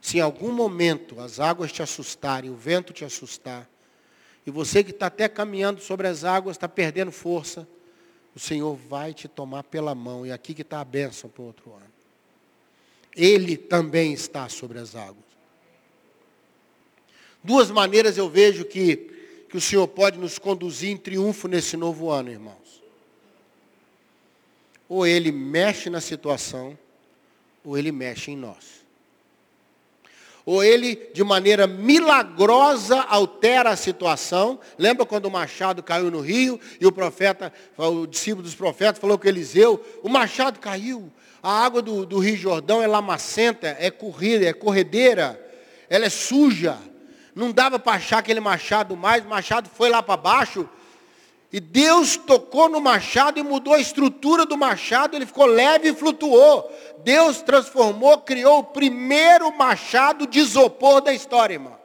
Se 0.00 0.18
em 0.18 0.20
algum 0.20 0.52
momento 0.52 1.20
as 1.20 1.40
águas 1.40 1.72
te 1.72 1.82
assustarem, 1.82 2.50
o 2.50 2.56
vento 2.56 2.92
te 2.92 3.04
assustar, 3.04 3.68
e 4.46 4.50
você 4.50 4.82
que 4.82 4.92
está 4.92 5.06
até 5.06 5.28
caminhando 5.28 5.80
sobre 5.80 6.08
as 6.08 6.24
águas, 6.24 6.56
está 6.56 6.66
perdendo 6.66 7.12
força, 7.12 7.68
o 8.34 8.38
Senhor 8.38 8.74
vai 8.74 9.12
te 9.12 9.28
tomar 9.28 9.64
pela 9.64 9.94
mão. 9.94 10.24
E 10.24 10.32
aqui 10.32 10.54
que 10.54 10.62
está 10.62 10.80
a 10.80 10.84
bênção 10.84 11.28
para 11.28 11.42
o 11.42 11.46
outro 11.46 11.70
ano. 11.72 11.92
Ele 13.14 13.58
também 13.58 14.14
está 14.14 14.48
sobre 14.48 14.78
as 14.78 14.94
águas. 14.94 15.26
Duas 17.44 17.70
maneiras 17.70 18.16
eu 18.16 18.30
vejo 18.30 18.64
que, 18.64 19.44
que 19.50 19.56
o 19.58 19.60
Senhor 19.60 19.86
pode 19.86 20.18
nos 20.18 20.38
conduzir 20.38 20.88
em 20.88 20.96
triunfo 20.96 21.46
nesse 21.46 21.76
novo 21.76 22.10
ano, 22.10 22.30
irmãos. 22.30 22.82
Ou 24.88 25.06
Ele 25.06 25.30
mexe 25.30 25.90
na 25.90 26.00
situação, 26.00 26.78
ou 27.62 27.76
Ele 27.76 27.92
mexe 27.92 28.30
em 28.30 28.36
nós 28.36 28.87
ou 30.50 30.64
ele, 30.64 31.10
de 31.12 31.22
maneira 31.22 31.66
milagrosa, 31.66 33.02
altera 33.02 33.68
a 33.68 33.76
situação. 33.76 34.58
Lembra 34.78 35.04
quando 35.04 35.26
o 35.26 35.30
machado 35.30 35.82
caiu 35.82 36.10
no 36.10 36.22
rio 36.22 36.58
e 36.80 36.86
o 36.86 36.90
profeta, 36.90 37.52
o 37.76 38.06
discípulo 38.06 38.42
dos 38.42 38.54
profetas, 38.54 38.98
falou 38.98 39.18
com 39.18 39.28
Eliseu: 39.28 39.84
o 40.02 40.08
machado 40.08 40.58
caiu. 40.58 41.12
A 41.42 41.66
água 41.66 41.82
do, 41.82 42.06
do 42.06 42.18
Rio 42.18 42.34
Jordão 42.34 42.80
é 42.82 42.86
lamacenta, 42.86 43.76
é 43.78 43.90
corrida, 43.90 44.46
é 44.46 44.54
corredeira, 44.54 45.38
ela 45.86 46.06
é 46.06 46.08
suja. 46.08 46.78
Não 47.34 47.52
dava 47.52 47.78
para 47.78 47.98
achar 47.98 48.20
aquele 48.20 48.40
machado 48.40 48.96
mais, 48.96 49.22
o 49.22 49.28
machado 49.28 49.68
foi 49.68 49.90
lá 49.90 50.02
para 50.02 50.16
baixo, 50.16 50.66
e 51.50 51.60
Deus 51.60 52.16
tocou 52.16 52.68
no 52.68 52.80
machado 52.80 53.38
e 53.38 53.42
mudou 53.42 53.72
a 53.72 53.78
estrutura 53.78 54.44
do 54.44 54.56
machado, 54.56 55.16
ele 55.16 55.24
ficou 55.24 55.46
leve 55.46 55.88
e 55.88 55.94
flutuou. 55.94 56.70
Deus 57.02 57.40
transformou, 57.40 58.18
criou 58.18 58.58
o 58.58 58.64
primeiro 58.64 59.50
machado 59.56 60.26
de 60.26 60.40
isopor 60.40 61.00
da 61.00 61.12
história, 61.12 61.54
irmão. 61.54 61.78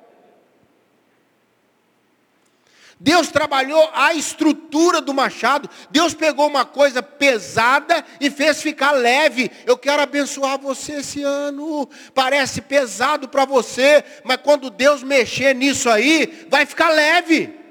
Deus 2.99 3.29
trabalhou 3.29 3.89
a 3.93 4.13
estrutura 4.13 5.01
do 5.01 5.13
machado. 5.13 5.69
Deus 5.89 6.13
pegou 6.13 6.47
uma 6.47 6.65
coisa 6.65 7.01
pesada 7.01 8.03
e 8.19 8.29
fez 8.29 8.61
ficar 8.61 8.91
leve. 8.91 9.49
Eu 9.65 9.77
quero 9.77 10.01
abençoar 10.01 10.59
você 10.59 10.95
esse 10.95 11.21
ano. 11.21 11.89
Parece 12.13 12.61
pesado 12.61 13.29
para 13.29 13.45
você, 13.45 14.03
mas 14.23 14.37
quando 14.37 14.69
Deus 14.69 15.03
mexer 15.03 15.53
nisso 15.55 15.89
aí, 15.89 16.47
vai 16.49 16.65
ficar 16.65 16.89
leve. 16.89 17.62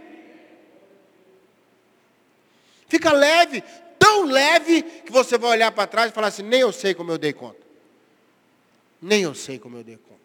Fica 2.92 3.10
leve, 3.10 3.64
tão 3.98 4.24
leve 4.26 4.82
que 4.82 5.10
você 5.10 5.38
vai 5.38 5.52
olhar 5.52 5.72
para 5.72 5.86
trás 5.86 6.10
e 6.10 6.14
falar 6.14 6.26
assim, 6.26 6.42
nem 6.42 6.60
eu 6.60 6.72
sei 6.72 6.92
como 6.92 7.10
eu 7.10 7.16
dei 7.16 7.32
conta. 7.32 7.62
Nem 9.00 9.22
eu 9.22 9.34
sei 9.34 9.58
como 9.58 9.78
eu 9.78 9.82
dei 9.82 9.96
conta. 9.96 10.20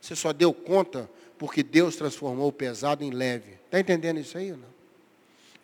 Você 0.00 0.16
só 0.16 0.32
deu 0.32 0.54
conta 0.54 1.10
porque 1.36 1.62
Deus 1.62 1.94
transformou 1.94 2.48
o 2.48 2.52
pesado 2.52 3.04
em 3.04 3.10
leve. 3.10 3.58
Está 3.66 3.78
entendendo 3.78 4.18
isso 4.18 4.38
aí 4.38 4.52
ou 4.52 4.56
não? 4.56 4.76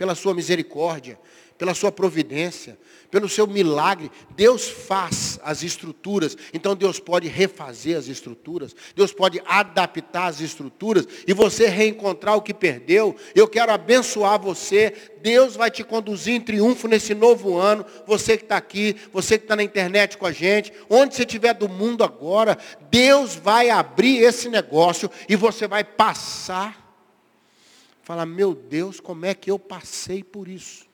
pela 0.03 0.17
sua 0.17 0.35
misericórdia, 0.35 1.17
pela 1.63 1.75
sua 1.75 1.93
providência, 1.93 2.77
pelo 3.09 3.29
seu 3.29 3.47
milagre. 3.47 4.11
Deus 4.35 4.67
faz 4.67 5.39
as 5.45 5.63
estruturas, 5.63 6.37
então 6.53 6.75
Deus 6.75 6.99
pode 6.99 7.29
refazer 7.29 7.97
as 7.97 8.09
estruturas, 8.09 8.75
Deus 8.97 9.13
pode 9.13 9.41
adaptar 9.47 10.27
as 10.27 10.41
estruturas 10.41 11.07
e 11.25 11.33
você 11.33 11.69
reencontrar 11.69 12.37
o 12.37 12.43
que 12.43 12.53
perdeu. 12.53 13.15
Eu 13.33 13.47
quero 13.47 13.71
abençoar 13.71 14.41
você. 14.41 14.93
Deus 15.23 15.55
vai 15.55 15.71
te 15.71 15.85
conduzir 15.85 16.35
em 16.35 16.41
triunfo 16.41 16.89
nesse 16.89 17.15
novo 17.15 17.57
ano. 17.57 17.87
Você 18.09 18.37
que 18.37 18.43
está 18.43 18.57
aqui, 18.57 18.97
você 19.13 19.39
que 19.39 19.45
está 19.45 19.55
na 19.55 19.63
internet 19.63 20.19
com 20.19 20.27
a 20.27 20.33
gente, 20.33 20.73
onde 20.91 21.15
você 21.15 21.23
estiver 21.23 21.55
do 21.55 21.69
mundo 21.69 22.03
agora, 22.03 22.59
Deus 22.91 23.37
vai 23.37 23.71
abrir 23.71 24.17
esse 24.19 24.49
negócio 24.49 25.09
e 25.29 25.37
você 25.37 25.69
vai 25.69 25.85
passar. 25.85 26.77
Falar, 28.03 28.27
meu 28.27 28.53
Deus, 28.53 28.99
como 28.99 29.25
é 29.27 29.33
que 29.33 29.49
eu 29.49 29.61
passei 29.61 30.25
por 30.25 30.49
isso? 30.49 30.91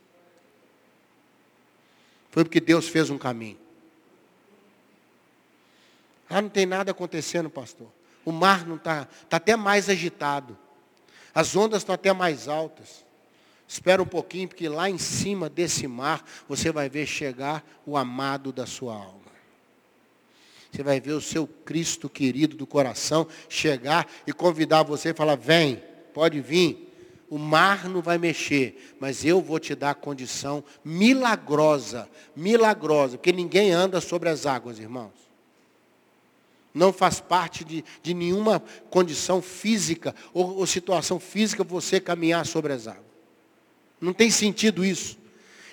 Foi 2.31 2.45
porque 2.45 2.61
Deus 2.61 2.89
fez 2.89 3.11
um 3.11 3.19
caminho. 3.19 3.59
Ah, 6.29 6.43
não 6.43 6.49
tem 6.49 6.67
nada 6.67 6.91
acontecendo, 6.91 7.49
pastor. 7.49 7.89
O 8.25 8.33
mar 8.33 8.67
não 8.67 8.77
está, 8.77 9.09
está 9.23 9.39
até 9.39 9.57
mais 9.57 9.89
agitado. 9.89 10.57
As 11.35 11.57
ondas 11.57 11.83
estão 11.83 11.95
até 11.95 12.13
mais 12.13 12.49
altas. 12.49 13.07
Espera 13.67 14.03
um 14.03 14.07
pouquinho, 14.07 14.49
porque 14.49 14.69
lá 14.69 14.89
em 14.89 14.99
cima 14.99 15.49
desse 15.49 15.87
mar, 15.87 16.25
você 16.49 16.73
vai 16.73 16.89
ver 16.89 17.07
chegar 17.07 17.65
o 17.87 17.97
amado 17.97 18.53
da 18.53 18.67
sua 18.67 18.95
alma. 18.95 19.29
Você 20.71 20.83
vai 20.83 21.01
ver 21.01 21.13
o 21.13 21.21
seu 21.21 21.47
Cristo 21.47 22.09
querido 22.09 22.57
do 22.57 22.67
coração 22.67 23.27
chegar 23.49 24.07
e 24.27 24.33
convidar 24.33 24.83
você 24.83 25.11
e 25.11 25.15
falar, 25.15 25.37
vem, 25.37 25.83
pode 26.13 26.41
vir 26.41 26.88
o 27.31 27.39
mar 27.39 27.89
não 27.89 28.01
vai 28.01 28.17
mexer, 28.17 28.97
mas 28.99 29.25
eu 29.25 29.41
vou 29.41 29.59
te 29.59 29.75
dar 29.75 29.91
a 29.91 29.95
condição 29.95 30.65
milagrosa, 30.85 32.09
milagrosa, 32.35 33.19
porque 33.19 33.33
ninguém 33.33 33.71
anda 33.71 34.01
sobre 34.01 34.29
as 34.29 34.47
águas, 34.47 34.79
irmãos. 34.79 35.13
Não 36.73 36.93
faz 36.93 37.21
parte 37.21 37.65
de, 37.65 37.85
de 38.03 38.15
nenhuma 38.15 38.63
condição 38.89 39.43
física 39.43 40.15
ou, 40.33 40.59
ou 40.59 40.67
situação 40.67 41.19
física 41.19 41.65
você 41.65 42.01
caminhar 42.01 42.47
sobre 42.47 42.73
as 42.73 42.87
águas. 42.87 43.05
Não 44.01 44.13
tem 44.13 44.31
sentido 44.31 44.85
isso. 44.85 45.19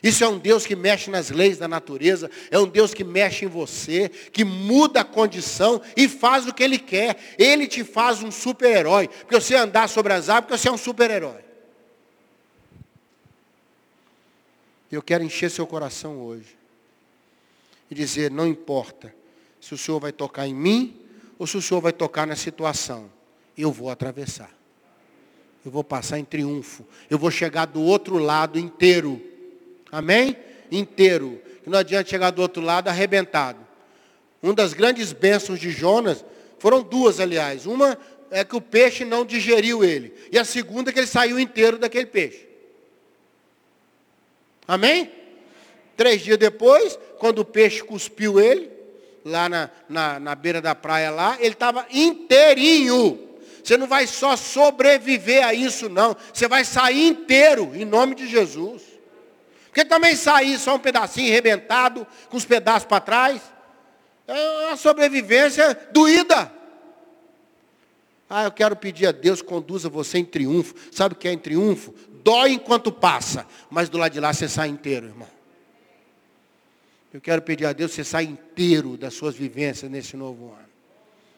Isso 0.03 0.23
é 0.23 0.27
um 0.27 0.37
Deus 0.37 0.65
que 0.65 0.75
mexe 0.75 1.09
nas 1.09 1.29
leis 1.29 1.57
da 1.57 1.67
natureza, 1.67 2.29
é 2.51 2.59
um 2.59 2.67
Deus 2.67 2.93
que 2.93 3.03
mexe 3.03 3.45
em 3.45 3.47
você, 3.47 4.09
que 4.09 4.43
muda 4.43 5.01
a 5.01 5.05
condição 5.05 5.81
e 5.95 6.07
faz 6.07 6.47
o 6.47 6.53
que 6.53 6.63
Ele 6.63 6.77
quer. 6.77 7.17
Ele 7.39 7.65
te 7.65 7.83
faz 7.83 8.21
um 8.21 8.29
super-herói. 8.29 9.07
Porque 9.07 9.39
você 9.39 9.55
andar 9.55 9.87
sobre 9.87 10.13
as 10.13 10.29
águas, 10.29 10.45
porque 10.45 10.57
você 10.57 10.69
é 10.69 10.71
um 10.71 10.77
super-herói. 10.77 11.44
Eu 14.95 15.03
quero 15.03 15.23
encher 15.23 15.51
seu 15.51 15.67
coração 15.67 16.21
hoje. 16.21 16.55
E 17.91 17.95
dizer, 17.95 18.31
não 18.31 18.47
importa 18.47 19.13
se 19.59 19.73
o 19.73 19.77
Senhor 19.77 19.99
vai 19.99 20.11
tocar 20.11 20.47
em 20.47 20.53
mim 20.53 20.99
ou 21.37 21.45
se 21.45 21.57
o 21.57 21.61
Senhor 21.61 21.81
vai 21.81 21.91
tocar 21.91 22.25
na 22.25 22.35
situação. 22.35 23.11
Eu 23.57 23.71
vou 23.71 23.89
atravessar. 23.89 24.49
Eu 25.65 25.71
vou 25.71 25.83
passar 25.83 26.17
em 26.17 26.23
triunfo. 26.23 26.85
Eu 27.09 27.19
vou 27.19 27.29
chegar 27.29 27.65
do 27.65 27.81
outro 27.81 28.17
lado 28.17 28.57
inteiro. 28.57 29.21
Amém? 29.91 30.37
Inteiro. 30.71 31.41
Que 31.63 31.69
não 31.69 31.79
adianta 31.79 32.09
chegar 32.09 32.31
do 32.31 32.41
outro 32.41 32.61
lado 32.61 32.87
arrebentado. 32.87 33.59
Uma 34.41 34.53
das 34.53 34.73
grandes 34.73 35.11
bênçãos 35.11 35.59
de 35.59 35.71
Jonas, 35.71 36.23
foram 36.57 36.81
duas, 36.81 37.19
aliás. 37.19 37.65
Uma 37.65 37.97
é 38.31 38.43
que 38.43 38.55
o 38.55 38.61
peixe 38.61 39.03
não 39.03 39.25
digeriu 39.25 39.83
ele. 39.83 40.13
E 40.31 40.39
a 40.39 40.45
segunda 40.45 40.89
é 40.89 40.93
que 40.93 40.99
ele 40.99 41.07
saiu 41.07 41.39
inteiro 41.39 41.77
daquele 41.77 42.05
peixe. 42.05 42.54
Amém? 44.67 45.11
Três 45.95 46.21
dias 46.21 46.37
depois, 46.37 46.97
quando 47.19 47.39
o 47.39 47.45
peixe 47.45 47.83
cuspiu 47.83 48.39
ele, 48.39 48.69
lá 49.23 49.49
na, 49.49 49.69
na, 49.87 50.19
na 50.19 50.35
beira 50.35 50.61
da 50.61 50.75
praia 50.75 51.09
lá, 51.09 51.37
ele 51.39 51.53
estava 51.53 51.85
inteirinho. 51.89 53.19
Você 53.63 53.77
não 53.77 53.87
vai 53.87 54.05
só 54.05 54.35
sobreviver 54.35 55.43
a 55.43 55.53
isso, 55.53 55.89
não. 55.89 56.15
Você 56.31 56.47
vai 56.47 56.63
sair 56.63 57.07
inteiro, 57.07 57.71
em 57.73 57.83
nome 57.83 58.13
de 58.13 58.27
Jesus. 58.27 58.83
Porque 59.65 59.83
também 59.83 60.15
sair 60.15 60.57
só 60.59 60.75
um 60.75 60.79
pedacinho 60.79 61.31
arrebentado, 61.31 62.05
com 62.29 62.37
os 62.37 62.45
pedaços 62.45 62.87
para 62.87 63.01
trás, 63.01 63.41
é 64.27 64.67
uma 64.67 64.77
sobrevivência 64.77 65.77
doída. 65.91 66.51
Ah, 68.29 68.43
eu 68.43 68.51
quero 68.51 68.75
pedir 68.75 69.07
a 69.07 69.11
Deus, 69.11 69.41
conduza 69.41 69.89
você 69.89 70.17
em 70.19 70.25
triunfo. 70.25 70.75
Sabe 70.91 71.13
o 71.13 71.17
que 71.17 71.27
é 71.27 71.33
em 71.33 71.37
triunfo? 71.37 71.93
Dói 72.25 72.53
enquanto 72.53 72.91
passa, 72.91 73.45
mas 73.69 73.87
do 73.87 73.99
lado 73.99 74.11
de 74.11 74.19
lá 74.19 74.33
você 74.33 74.49
sai 74.49 74.67
inteiro, 74.67 75.05
irmão. 75.05 75.29
Eu 77.13 77.21
quero 77.21 77.43
pedir 77.43 77.65
a 77.65 77.71
Deus 77.71 77.91
que 77.91 77.97
você 77.97 78.03
saia 78.03 78.25
inteiro 78.25 78.97
das 78.97 79.13
suas 79.13 79.35
vivências 79.35 79.89
nesse 79.89 80.17
novo 80.17 80.47
ano. 80.51 80.67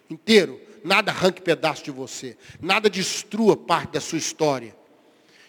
Inteiro. 0.10 0.60
Nada 0.84 1.12
arranque 1.12 1.42
pedaço 1.42 1.84
de 1.84 1.92
você. 1.92 2.38
Nada 2.62 2.90
destrua 2.90 3.58
parte 3.58 3.92
da 3.92 4.02
sua 4.02 4.18
história. 4.18 4.76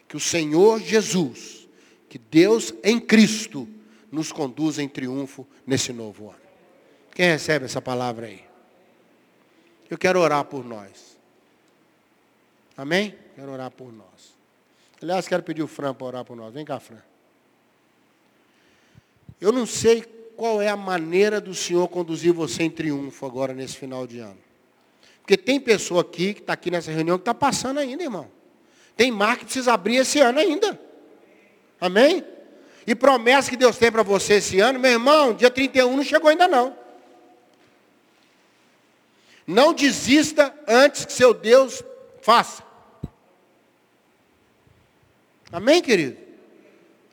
Que 0.09 0.17
o 0.17 0.21
Senhor 0.21 0.81
Jesus, 0.81 1.69
que 2.09 2.19
Deus 2.19 2.75
em 2.83 2.99
Cristo, 2.99 3.67
nos 4.11 4.33
conduza 4.33 4.83
em 4.83 4.89
triunfo 4.89 5.47
nesse 5.67 5.93
novo 5.93 6.31
ano. 6.31 6.41
Quem 7.15 7.27
recebe 7.27 7.65
essa 7.65 7.81
palavra 7.81 8.27
aí? 8.27 8.45
Eu 9.89 9.97
quero 9.97 10.21
orar 10.21 10.45
por 10.45 10.65
nós. 10.65 11.17
Amém? 12.77 13.15
Quero 13.35 13.53
orar 13.53 13.71
por 13.71 13.93
nós. 13.93 14.38
Aliás, 15.03 15.29
quero 15.29 15.43
pedir 15.43 15.63
o 15.63 15.69
Fran 15.69 15.95
para 15.95 16.07
orar 16.07 16.25
por 16.25 16.37
nós. 16.37 16.53
Vem 16.53 16.65
cá, 16.65 16.81
Fran. 16.81 16.99
Eu 19.41 19.53
não 19.53 19.65
sei 19.65 20.03
qual 20.37 20.61
é 20.61 20.69
a 20.69 20.77
maneira 20.77 21.41
do 21.41 21.55
Senhor 21.55 21.87
conduzir 21.89 22.33
você 22.33 22.65
em 22.65 22.71
triunfo 22.71 23.25
agora 23.25 23.55
nesse 23.55 23.77
final 23.77 24.07
de 24.07 24.19
ano. 24.19 24.39
Porque 25.21 25.37
tem 25.37 25.61
pessoa 25.61 26.01
aqui 26.01 26.35
que 26.35 26.41
está 26.41 26.55
aqui 26.55 26.71
nessa 26.71 26.91
reunião 26.91 27.19
que 27.19 27.23
está 27.23 27.35
passando 27.35 27.79
ainda, 27.79 28.03
irmão. 28.03 28.31
Tem 28.97 29.13
mar 29.13 29.37
que 29.37 29.45
precisa 29.45 29.75
abrir 29.75 29.97
esse 29.97 30.19
ano 30.21 30.39
ainda. 30.39 30.81
Amém? 31.81 32.25
E 32.87 32.95
promessa 32.95 33.51
que 33.51 33.57
Deus 33.57 33.77
tem 33.77 33.93
para 33.93 34.03
você 34.03 34.35
esse 34.35 34.59
ano, 34.59 34.79
meu 34.79 34.91
irmão, 34.91 35.35
dia 35.35 35.51
31 35.51 35.97
não 35.97 36.03
chegou 36.03 36.31
ainda 36.31 36.49
não. 36.49 36.77
Não 39.47 39.73
desista 39.73 40.55
antes 40.67 41.05
que 41.05 41.13
seu 41.13 41.33
Deus 41.33 41.83
faça. 42.23 42.63
Amém, 45.51 45.81
querido? 45.81 46.17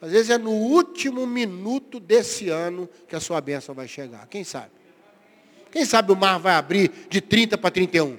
Às 0.01 0.11
vezes 0.11 0.29
é 0.29 0.37
no 0.37 0.51
último 0.51 1.25
minuto 1.25 1.99
desse 1.99 2.49
ano 2.49 2.89
que 3.07 3.15
a 3.15 3.19
sua 3.19 3.39
bênção 3.39 3.73
vai 3.73 3.87
chegar. 3.87 4.27
Quem 4.27 4.43
sabe? 4.43 4.71
Quem 5.71 5.85
sabe 5.85 6.11
o 6.11 6.15
mar 6.15 6.37
vai 6.37 6.53
abrir 6.53 6.91
de 7.09 7.21
30 7.21 7.57
para 7.57 7.71
31? 7.71 8.17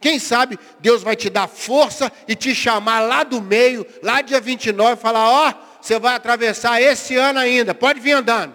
Quem 0.00 0.18
sabe 0.18 0.58
Deus 0.80 1.02
vai 1.02 1.16
te 1.16 1.30
dar 1.30 1.48
força 1.48 2.12
e 2.28 2.34
te 2.34 2.54
chamar 2.54 3.00
lá 3.00 3.24
do 3.24 3.40
meio, 3.40 3.86
lá 4.02 4.20
dia 4.20 4.40
29, 4.40 4.92
e 4.92 4.96
falar, 4.96 5.28
ó, 5.28 5.48
oh, 5.50 5.82
você 5.82 5.98
vai 5.98 6.14
atravessar 6.14 6.80
esse 6.80 7.16
ano 7.16 7.38
ainda, 7.38 7.74
pode 7.74 8.00
vir 8.00 8.12
andando. 8.12 8.54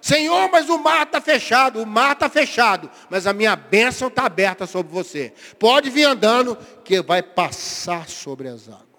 Senhor, 0.00 0.50
mas 0.50 0.68
o 0.68 0.78
mar 0.78 1.06
está 1.06 1.20
fechado, 1.20 1.80
o 1.80 1.86
mar 1.86 2.12
está 2.12 2.28
fechado, 2.28 2.90
mas 3.08 3.26
a 3.26 3.32
minha 3.32 3.54
bênção 3.54 4.08
está 4.08 4.26
aberta 4.26 4.66
sobre 4.66 4.92
você. 4.92 5.32
Pode 5.58 5.90
vir 5.90 6.04
andando, 6.04 6.58
que 6.84 7.00
vai 7.00 7.22
passar 7.22 8.08
sobre 8.08 8.48
as 8.48 8.68
águas 8.68 8.91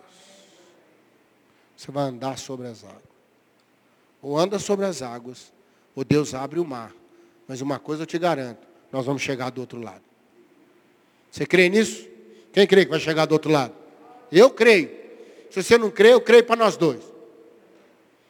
você 1.84 1.92
vai 1.92 2.06
andar 2.06 2.38
sobre 2.38 2.68
as 2.68 2.84
águas. 2.86 3.14
Ou 4.22 4.38
anda 4.38 4.58
sobre 4.58 4.86
as 4.86 5.02
águas, 5.02 5.52
ou 5.94 6.06
Deus 6.06 6.34
abre 6.34 6.58
o 6.58 6.66
mar. 6.66 6.94
Mas 7.46 7.60
uma 7.60 7.78
coisa 7.78 8.04
eu 8.04 8.08
te 8.08 8.18
garanto, 8.18 8.66
nós 8.90 9.06
vamos 9.06 9.22
chegar 9.22 9.50
do 9.50 9.60
outro 9.60 9.82
lado. 9.82 10.02
Você 11.30 11.46
crê 11.46 11.68
nisso? 11.68 12.08
Quem 12.54 12.66
crê 12.66 12.86
que 12.86 12.92
vai 12.92 13.02
chegar 13.02 13.26
do 13.26 13.34
outro 13.34 13.52
lado? 13.52 13.74
Eu 14.32 14.50
creio. 14.50 14.90
Se 15.52 15.62
você 15.62 15.78
não 15.78 15.92
crê, 15.92 16.14
eu 16.14 16.22
creio 16.22 16.46
para 16.46 16.56
nós 16.56 16.78
dois. 16.78 17.04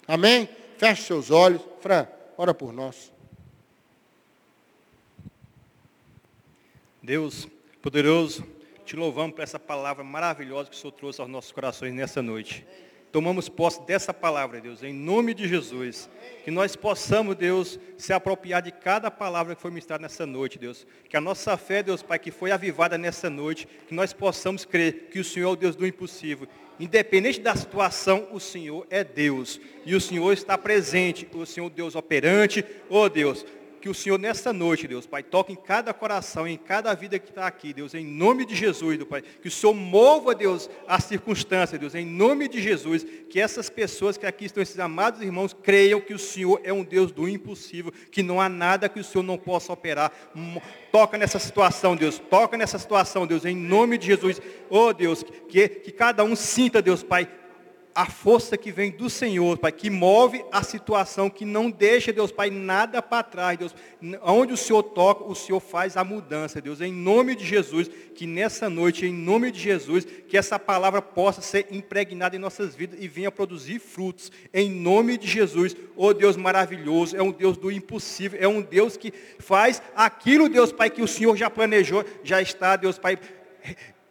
Amém? 0.08 0.50
Feche 0.78 1.04
seus 1.04 1.30
olhos. 1.30 1.62
Fran, 1.80 2.08
ora 2.36 2.56
por 2.56 2.74
nós. 2.74 3.12
Deus 7.04 7.48
poderoso, 7.84 8.44
te 8.84 8.96
louvamos 8.96 9.36
por 9.36 9.44
essa 9.44 9.60
palavra 9.60 10.04
maravilhosa 10.04 10.70
que 10.70 10.76
o 10.76 10.80
Senhor 10.80 10.94
trouxe 10.94 11.22
aos 11.22 11.30
nossos 11.30 11.52
corações 11.52 11.94
nessa 11.94 12.22
noite 12.22 12.66
tomamos 13.13 13.47
posse 13.47 13.80
dessa 13.84 14.12
palavra, 14.12 14.60
Deus, 14.60 14.82
em 14.82 14.91
nome 14.91 15.36
de 15.36 15.47
Jesus. 15.47 16.10
Que 16.43 16.49
nós 16.49 16.76
possamos, 16.76 17.36
Deus, 17.36 17.80
se 17.95 18.12
apropriar 18.12 18.63
de 18.63 18.71
cada 18.71 19.12
palavra 19.12 19.56
que 19.56 19.62
foi 19.62 19.69
ministrada 19.69 20.02
nessa 20.02 20.26
noite, 20.26 20.58
Deus. 20.58 20.88
Que 21.08 21.15
a 21.15 21.21
nossa 21.21 21.56
fé, 21.56 21.84
Deus 21.84 22.02
Pai, 22.02 22.17
que 22.17 22.32
foi 22.32 22.52
avivada 22.52 22.97
nessa 22.97 23.30
noite, 23.30 23.67
que 23.88 23.93
nós 23.93 24.12
possamos 24.12 24.65
crer 24.65 25.10
que 25.12 25.19
o 25.19 25.23
Senhor 25.23 25.49
é 25.49 25.52
o 25.52 25.56
Deus 25.56 25.76
do 25.76 25.86
impossível. 25.86 26.47
Independente 26.80 27.39
da 27.39 27.56
situação, 27.56 28.28
o 28.32 28.39
Senhor 28.39 28.88
é 28.89 29.04
Deus. 29.04 29.62
E 29.86 29.93
o 29.93 30.02
Senhor 30.02 30.34
está 30.34 30.58
presente, 30.58 31.30
o 31.36 31.45
Senhor 31.45 31.69
Deus 31.69 31.95
operante, 31.95 32.65
oh 32.89 33.08
Deus 33.08 33.45
que 33.84 33.89
o 33.89 33.93
Senhor 33.93 34.17
nessa 34.17 34.54
noite, 34.54 34.88
Deus, 34.88 35.06
Pai, 35.06 35.22
toque 35.22 35.52
em 35.52 35.58
cada 35.58 35.93
coração, 35.93 36.48
em 36.48 36.58
cada 36.58 36.93
vida 36.93 37.19
que 37.19 37.28
está 37.28 37.46
aqui, 37.46 37.74
Deus, 37.74 37.93
em 37.93 38.06
nome 38.06 38.46
de 38.46 38.56
Jesus, 38.56 38.98
Deus, 38.98 39.10
Pai. 39.10 39.22
Que 39.22 39.50
o 39.50 39.52
Senhor 39.52 39.74
mova, 39.74 40.34
Deus, 40.34 40.69
as 40.88 41.04
circunstâncias, 41.04 41.78
Deus, 41.78 41.93
em 41.93 42.06
nome 42.06 42.48
de 42.48 42.62
Jesus. 42.62 43.06
Que 43.30 43.41
essas 43.41 43.69
pessoas 43.69 44.15
que 44.15 44.26
aqui 44.26 44.46
estão, 44.46 44.63
esses 44.63 44.80
amados 44.80 45.22
irmãos, 45.22 45.52
creiam 45.52 46.00
que 46.00 46.13
o 46.13 46.17
Senhor 46.17 46.62
é 46.63 46.72
um 46.72 46.82
Deus 46.82 47.12
do 47.12 47.28
impossível, 47.28 47.91
que 48.10 48.24
não 48.24 48.39
há 48.39 48.48
nada 48.48 48.88
que 48.88 49.02
o 49.02 49.04
Senhor 49.04 49.22
não 49.22 49.38
possa 49.38 49.74
operar. 49.74 50.13
Toca 50.89 51.17
nessa 51.17 51.38
situação, 51.38 51.93
Deus. 51.93 52.19
Toca 52.19 52.56
nessa 52.56 52.80
situação, 52.80 53.28
Deus, 53.28 53.43
em 53.43 53.54
nome 53.54 53.98
de 53.98 54.08
Jesus. 54.08 54.41
Oh, 54.69 54.93
Deus, 54.93 55.26
que, 55.50 55.67
que 55.67 55.91
cada 55.91 56.24
um 56.24 56.38
sinta, 56.38 56.82
Deus, 56.82 57.04
Pai, 57.04 57.28
a 57.95 58.06
força 58.06 58.58
que 58.58 58.71
vem 58.71 58.91
do 58.91 59.10
Senhor, 59.10 59.58
Pai, 59.58 59.71
que 59.71 59.89
move 59.89 60.43
a 60.51 60.63
situação, 60.63 61.29
que 61.29 61.45
não 61.45 61.69
deixa, 61.69 62.12
Deus 62.12 62.32
Pai, 62.32 62.49
nada 62.49 63.01
para 63.01 63.23
trás, 63.23 63.58
Deus. 63.58 63.75
Onde 64.23 64.53
o 64.53 64.58
Senhor 64.58 64.82
toca, 64.82 65.23
o 65.23 65.36
Senhor 65.36 65.60
faz 65.60 65.95
a 65.95 66.03
mudança, 66.03 66.60
Deus. 66.60 66.82
Em 66.82 66.91
nome 66.91 67.36
de 67.36 67.45
Jesus, 67.45 67.89
que 68.15 68.25
nessa 68.25 68.69
noite, 68.69 69.06
em 69.06 69.13
nome 69.13 69.51
de 69.51 69.60
Jesus, 69.60 70.06
que 70.27 70.38
essa 70.38 70.58
palavra 70.58 71.01
possa 71.01 71.41
ser 71.41 71.67
impregnada 71.71 72.36
em 72.36 72.39
nossas 72.39 72.75
vidas 72.75 72.99
e 73.01 73.08
venha 73.08 73.32
produzir 73.32 73.79
frutos. 73.79 74.32
Em 74.53 74.71
nome 74.71 75.17
de 75.17 75.27
Jesus, 75.27 75.75
oh 75.95 76.13
Deus 76.13 76.36
maravilhoso, 76.36 77.15
é 77.15 77.21
um 77.21 77.32
Deus 77.32 77.58
do 77.58 77.71
impossível, 77.71 78.39
é 78.41 78.47
um 78.47 78.62
Deus 78.62 78.97
que 78.97 79.13
faz 79.39 79.82
aquilo, 79.95 80.49
Deus 80.49 80.71
Pai, 80.71 80.89
que 80.89 81.01
o 81.01 81.08
Senhor 81.08 81.36
já 81.38 81.49
planejou, 81.49 82.03
já 82.23 82.41
está, 82.41 82.75
Deus 82.75 82.97
Pai, 82.97 83.19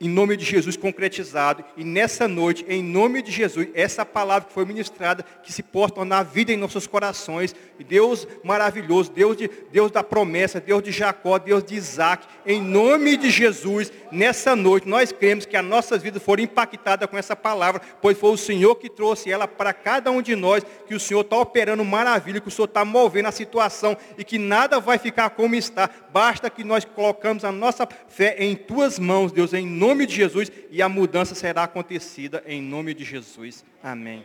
em 0.03 0.09
nome 0.09 0.37
de 0.37 0.45
Jesus 0.45 0.77
concretizado. 0.77 1.65
E 1.77 1.85
nessa 1.85 2.27
noite, 2.27 2.67
em 2.69 2.83
nome 2.83 3.23
de 3.23 3.31
Jesus, 3.31 3.69
essa 3.73 4.05
palavra 4.05 4.49
que 4.49 4.53
foi 4.53 4.65
ministrada, 4.65 5.25
que 5.45 5.53
se 5.53 5.63
possa 5.63 5.95
tornar 5.95 6.25
vida 6.25 6.53
em 6.53 6.57
nossos 6.57 6.89
corações. 6.89 7.55
Deus 7.83 8.27
maravilhoso, 8.43 9.13
Deus, 9.13 9.37
de, 9.37 9.51
Deus 9.71 9.91
da 9.91 10.03
promessa, 10.03 10.61
Deus 10.61 10.83
de 10.83 10.91
Jacó, 10.91 11.39
Deus 11.39 11.63
de 11.65 11.75
Isaac, 11.75 12.27
em 12.47 12.61
nome 12.61 13.17
de 13.17 13.31
Jesus, 13.31 13.93
nessa 14.11 14.57
noite, 14.57 14.89
nós 14.89 15.13
cremos 15.13 15.47
que 15.47 15.57
as 15.57 15.65
nossas 15.65 16.03
vidas 16.03 16.23
foram 16.23 16.43
impactadas 16.43 17.09
com 17.09 17.17
essa 17.17 17.37
palavra, 17.37 17.81
pois 18.01 18.19
foi 18.19 18.31
o 18.31 18.37
Senhor 18.37 18.75
que 18.77 18.89
trouxe 18.89 19.31
ela 19.31 19.47
para 19.47 19.73
cada 19.73 20.11
um 20.11 20.23
de 20.23 20.35
nós, 20.35 20.65
que 20.87 20.95
o 20.95 21.01
Senhor 21.01 21.21
está 21.21 21.37
operando 21.37 21.85
maravilha, 21.85 22.41
que 22.41 22.49
o 22.49 22.51
Senhor 22.51 22.67
está 22.67 22.85
movendo 22.85 23.27
a 23.27 23.33
situação 23.33 23.97
e 24.17 24.25
que 24.25 24.39
nada 24.39 24.81
vai 24.81 24.99
ficar 24.99 25.31
como 25.31 25.55
está. 25.55 25.89
Basta 26.13 26.51
que 26.51 26.65
nós 26.65 26.85
colocamos 26.85 27.45
a 27.45 27.53
nossa 27.53 27.89
fé 28.09 28.37
em 28.39 28.57
tuas 28.57 28.99
mãos, 28.99 29.33
Deus, 29.33 29.53
em 29.53 29.67
nome 29.67 29.92
nome 29.93 30.07
de 30.07 30.15
Jesus 30.15 30.51
e 30.71 30.81
a 30.81 30.89
mudança 30.89 31.35
será 31.35 31.65
acontecida 31.65 32.43
em 32.47 32.63
nome 32.63 32.95
de 32.95 33.05
Jesus. 33.05 33.63
Amém. 33.83 34.25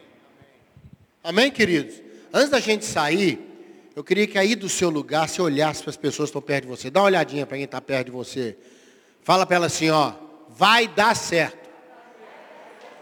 Amém, 1.21 1.51
queridos? 1.51 2.01
Antes 2.34 2.49
da 2.49 2.60
gente 2.62 2.86
sair, 2.86 3.38
eu 3.93 4.01
queria 4.01 4.25
que 4.25 4.38
aí 4.38 4.56
do 4.56 4.69
seu 4.69 4.89
lugar 4.89 5.27
você 5.27 5.41
olhasse 5.41 5.84
para 5.84 5.89
as 5.89 5.97
pessoas 5.97 6.30
que 6.30 6.38
estão 6.38 6.41
perto 6.41 6.63
de 6.63 6.69
você. 6.69 6.89
Dá 6.89 7.01
uma 7.01 7.08
olhadinha 7.08 7.45
para 7.45 7.58
quem 7.58 7.65
está 7.65 7.82
perto 7.82 8.06
de 8.06 8.12
você. 8.12 8.56
Fala 9.23 9.45
para 9.45 9.58
ela 9.58 9.65
assim, 9.65 9.89
ó, 9.89 10.13
vai 10.47 10.88
dar 10.88 11.13
certo. 11.17 11.69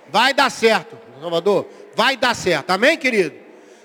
Vai 0.10 0.34
dar 0.34 0.49
certo, 0.49 0.97
Salvador. 1.21 1.69
Vai 1.95 2.17
dar 2.17 2.36
certo. 2.36 2.71
Amém, 2.71 2.97
querido? 2.97 3.36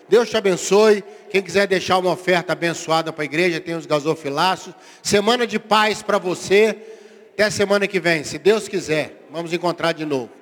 Deus 0.09 0.31
te 0.31 0.39
abençoe. 0.39 1.05
Quem 1.31 1.43
quiser 1.43 1.67
deixar 1.67 1.99
uma 1.99 2.13
oferta 2.13 2.55
abençoada 2.55 3.13
para 3.13 3.25
a 3.25 3.27
igreja, 3.27 3.61
tem 3.61 3.75
os 3.75 3.85
gasofilaços. 3.85 4.73
Semana 5.03 5.47
de 5.47 5.59
paz 5.59 6.03
para 6.03 6.17
você. 6.17 7.00
Até 7.33 7.49
semana 7.51 7.87
que 7.87 8.01
vem, 8.01 8.25
se 8.25 8.39
Deus 8.39 8.69
quiser. 8.69 9.27
Vamos 9.31 9.53
encontrar 9.53 9.93
de 9.93 10.05
novo. 10.05 10.40